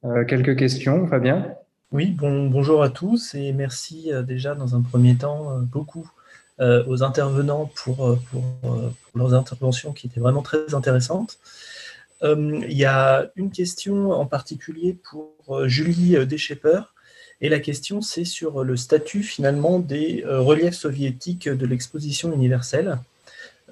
euh, 0.03 0.25
quelques 0.25 0.57
questions. 0.57 1.07
Fabien? 1.07 1.53
Oui, 1.93 2.11
bon, 2.11 2.49
bonjour 2.49 2.83
à 2.83 2.89
tous 2.89 3.33
et 3.33 3.53
merci 3.53 4.11
déjà 4.27 4.55
dans 4.55 4.75
un 4.75 4.81
premier 4.81 5.15
temps 5.15 5.57
beaucoup 5.61 6.11
aux 6.59 7.03
intervenants 7.03 7.71
pour, 7.73 8.19
pour, 8.31 8.91
leurs 9.15 9.33
interventions 9.33 9.93
qui 9.93 10.07
étaient 10.07 10.19
vraiment 10.19 10.41
très 10.41 10.73
intéressantes. 10.73 11.37
il 12.21 12.77
y 12.77 12.85
a 12.85 13.29
une 13.35 13.49
question 13.49 14.11
en 14.11 14.25
particulier 14.25 14.97
pour 15.09 15.67
Julie 15.67 16.25
Deschepper 16.27 16.81
et 17.41 17.49
la 17.49 17.59
question, 17.59 18.01
c'est 18.01 18.25
sur 18.25 18.63
le 18.63 18.75
statut 18.75 19.23
finalement 19.23 19.79
des 19.79 20.23
euh, 20.25 20.41
reliefs 20.41 20.75
soviétiques 20.75 21.47
de 21.47 21.65
l'exposition 21.65 22.33
universelle. 22.33 22.99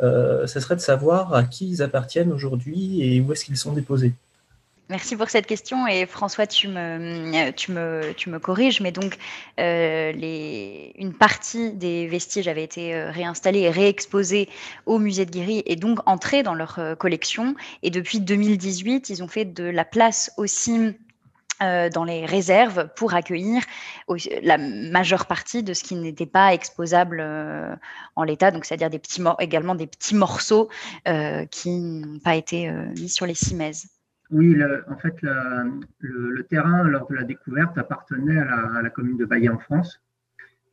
Euh, 0.02 0.48
ce 0.48 0.60
serait 0.60 0.76
de 0.76 0.82
savoir 0.82 1.34
à 1.34 1.44
qui 1.44 1.70
ils 1.70 1.82
appartiennent 1.82 2.32
aujourd'hui 2.32 3.02
et 3.02 3.20
où 3.20 3.34
est-ce 3.34 3.44
qu'ils 3.44 3.58
sont 3.58 3.74
déposés. 3.74 4.14
Merci 4.90 5.18
pour 5.18 5.30
cette 5.30 5.46
question 5.46 5.86
et 5.86 6.06
François, 6.06 6.48
tu 6.48 6.70
me, 6.70 7.52
tu 7.52 7.74
me, 7.74 8.14
tu 8.16 8.30
me 8.30 8.40
corriges, 8.40 8.80
mais 8.80 8.94
donc 8.94 9.18
euh, 9.60 10.14
une 10.96 11.14
partie 11.14 11.74
des 11.74 12.08
vestiges 12.08 12.48
avait 12.48 12.64
été 12.64 12.96
réinstallée 13.10 13.62
et 13.62 13.70
réexposée 13.70 14.48
au 14.86 14.98
musée 14.98 15.26
de 15.26 15.32
Guéry 15.32 15.62
et 15.66 15.76
donc 15.76 16.00
entrée 16.06 16.42
dans 16.42 16.54
leur 16.54 16.80
collection. 16.98 17.56
Et 17.84 17.90
depuis 17.90 18.22
2018, 18.22 19.10
ils 19.10 19.22
ont 19.24 19.28
fait 19.28 19.44
de 19.44 19.66
la 19.66 19.84
place 19.84 20.32
aussi 20.38 20.96
euh, 21.64 21.90
dans 21.90 22.04
les 22.04 22.24
réserves 22.28 22.88
pour 22.96 23.16
accueillir 23.16 23.64
la 24.44 24.60
majeure 24.60 25.26
partie 25.26 25.64
de 25.64 25.74
ce 25.74 25.84
qui 25.84 25.96
n'était 25.96 26.28
pas 26.28 26.54
exposable 26.54 27.20
euh, 27.20 27.76
en 28.16 28.22
l'état, 28.22 28.52
donc 28.52 28.64
c'est-à-dire 28.64 28.92
également 29.40 29.74
des 29.74 29.88
petits 29.88 30.14
morceaux 30.14 30.70
euh, 31.08 31.48
qui 31.48 31.72
n'ont 31.72 32.20
pas 32.20 32.36
été 32.36 32.70
mis 32.70 33.10
sur 33.10 33.26
les 33.26 33.34
cimaises. 33.34 33.88
Oui, 34.30 34.58
en 34.88 34.98
fait, 34.98 35.16
le, 35.22 36.44
terrain 36.44 36.84
lors 36.88 37.08
de 37.08 37.16
la 37.16 37.24
découverte 37.24 37.78
appartenait 37.78 38.38
à 38.38 38.82
la, 38.82 38.90
commune 38.90 39.18
de 39.18 39.26
Bailly 39.26 39.50
en 39.50 39.58
France. 39.58 40.02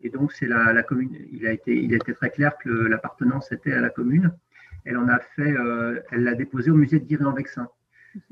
Et 0.01 0.11
donc, 0.11 0.33
c'est 0.33 0.47
la, 0.47 0.83
commune. 0.83 1.17
Il 1.31 1.47
a 1.47 1.53
été, 1.53 1.77
il 1.77 1.93
a 1.93 1.97
été 1.97 2.15
très 2.15 2.31
clair 2.31 2.57
que 2.59 2.69
l'appartenance 2.69 3.53
était 3.53 3.73
à 3.73 3.81
la 3.81 3.91
commune. 3.91 4.33
Elle 4.85 4.97
en 4.97 5.09
a 5.09 5.19
fait, 5.19 5.55
elle 6.11 6.25
l'a 6.25 6.35
déposé 6.35 6.71
au 6.71 6.75
musée 6.75 6.99
de 6.99 7.07
Guéry-en-Vexin, 7.07 7.69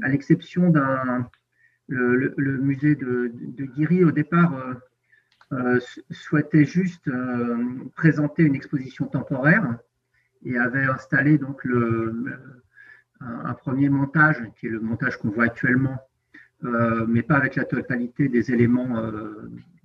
à 0.02 0.08
l'exception 0.08 0.70
d'un 0.70 1.28
le, 1.88 2.58
musée 2.58 2.94
de, 2.94 3.32
de, 3.34 3.64
Guiry, 3.64 4.04
au 4.04 4.10
départ, 4.10 4.54
euh, 4.54 4.74
euh, 5.52 5.80
souhaitait 6.10 6.64
juste 6.64 7.08
euh, 7.08 7.56
présenter 7.94 8.42
une 8.42 8.54
exposition 8.54 9.06
temporaire. 9.06 9.78
et 10.44 10.56
avait 10.58 10.84
installé 10.84 11.38
donc 11.38 11.64
le, 11.64 12.61
un, 13.44 13.54
premier 13.54 13.88
montage, 13.88 14.42
qui 14.56 14.66
est 14.66 14.70
le 14.70 14.80
montage 14.80 15.16
qu'on 15.16 15.30
voit 15.30 15.44
actuellement, 15.44 15.98
mais 17.08 17.22
pas 17.22 17.36
avec 17.36 17.56
la 17.56 17.64
totalité 17.64 18.28
des 18.28 18.52
éléments 18.52 18.96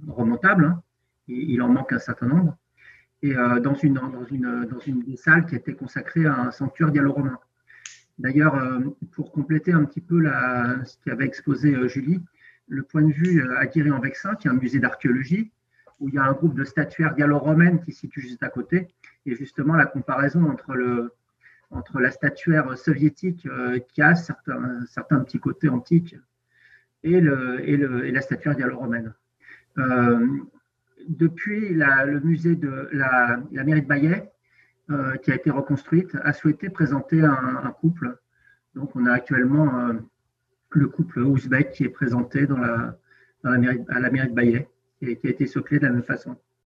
remontables. 0.07 0.65
Hein. 0.65 0.81
Il, 1.27 1.61
en 1.61 1.69
manque 1.69 1.91
un 1.91 1.99
certain 1.99 2.27
nombre. 2.27 2.55
Et 3.23 3.33
dans, 3.33 3.73
une, 3.73 3.95
dans, 3.95 4.25
une, 4.25 4.65
dans 4.65 4.79
une 4.79 5.03
des 5.03 5.17
salles 5.17 5.45
qui 5.45 5.55
était 5.55 5.73
consacrée 5.73 6.25
à 6.25 6.39
un 6.39 6.51
sanctuaire 6.51 6.91
gallo-romain. 6.91 7.39
D'ailleurs, 8.19 8.55
pour 9.11 9.31
compléter 9.31 9.73
un 9.73 9.85
petit 9.85 10.01
peu 10.01 10.19
la, 10.19 10.85
ce 10.85 10.97
qu'avait 11.03 11.25
exposé 11.25 11.75
Julie, 11.89 12.21
le 12.67 12.83
point 12.83 13.01
de 13.01 13.11
vue 13.11 13.41
à 13.49 13.95
en 13.95 13.99
Vexin, 13.99 14.35
qui 14.35 14.47
est 14.47 14.51
un 14.51 14.55
musée 14.55 14.79
d'archéologie, 14.79 15.51
où 15.99 16.09
il 16.09 16.15
y 16.15 16.17
a 16.17 16.23
un 16.23 16.33
groupe 16.33 16.53
de 16.53 16.63
statuaires 16.63 17.15
gallo-romaines 17.15 17.81
qui 17.83 17.91
se 17.91 18.01
situe 18.01 18.21
juste 18.21 18.43
à 18.43 18.49
côté, 18.49 18.87
et 19.25 19.35
justement 19.35 19.75
la 19.75 19.85
comparaison 19.85 20.49
entre, 20.49 20.73
le, 20.75 21.13
entre 21.71 21.99
la 21.99 22.11
statuaire 22.11 22.77
soviétique 22.77 23.45
euh, 23.45 23.79
qui 23.79 24.01
a 24.01 24.15
certains, 24.15 24.85
certains 24.87 25.19
petits 25.19 25.39
côtés 25.39 25.69
antiques 25.69 26.15
et, 27.03 27.21
la 27.21 28.21
statuaire 28.21 28.55
gallo-romaine. 28.55 29.13
Euh, 29.77 30.27
depuis, 31.07 31.73
le 31.73 32.19
musée 32.19 32.55
de 32.55 32.89
la, 32.91 33.39
mairie 33.51 33.81
de 33.81 33.87
Bayet, 33.87 34.31
euh, 34.89 35.15
qui 35.17 35.31
a 35.31 35.35
été 35.35 35.49
reconstruite, 35.49 36.17
a 36.23 36.33
souhaité 36.33 36.69
présenter 36.69 37.21
un, 37.21 37.71
couple. 37.79 38.17
Donc, 38.75 38.95
on 38.95 39.05
a 39.05 39.11
actuellement 39.11 39.93
le 40.71 40.87
couple 40.87 41.19
ouzbek 41.19 41.71
qui 41.71 41.83
est 41.83 41.89
présenté 41.89 42.47
à 43.43 43.49
la 43.49 44.09
mairie 44.09 44.29
de 44.29 44.33
Bayet 44.33 44.69
et 45.01 45.17
qui 45.17 45.27
a 45.27 45.29
été 45.29 45.45
soclé 45.45 45.79
de 45.79 45.85
la 45.85 45.91
même 45.91 46.03
façon. 46.03 46.35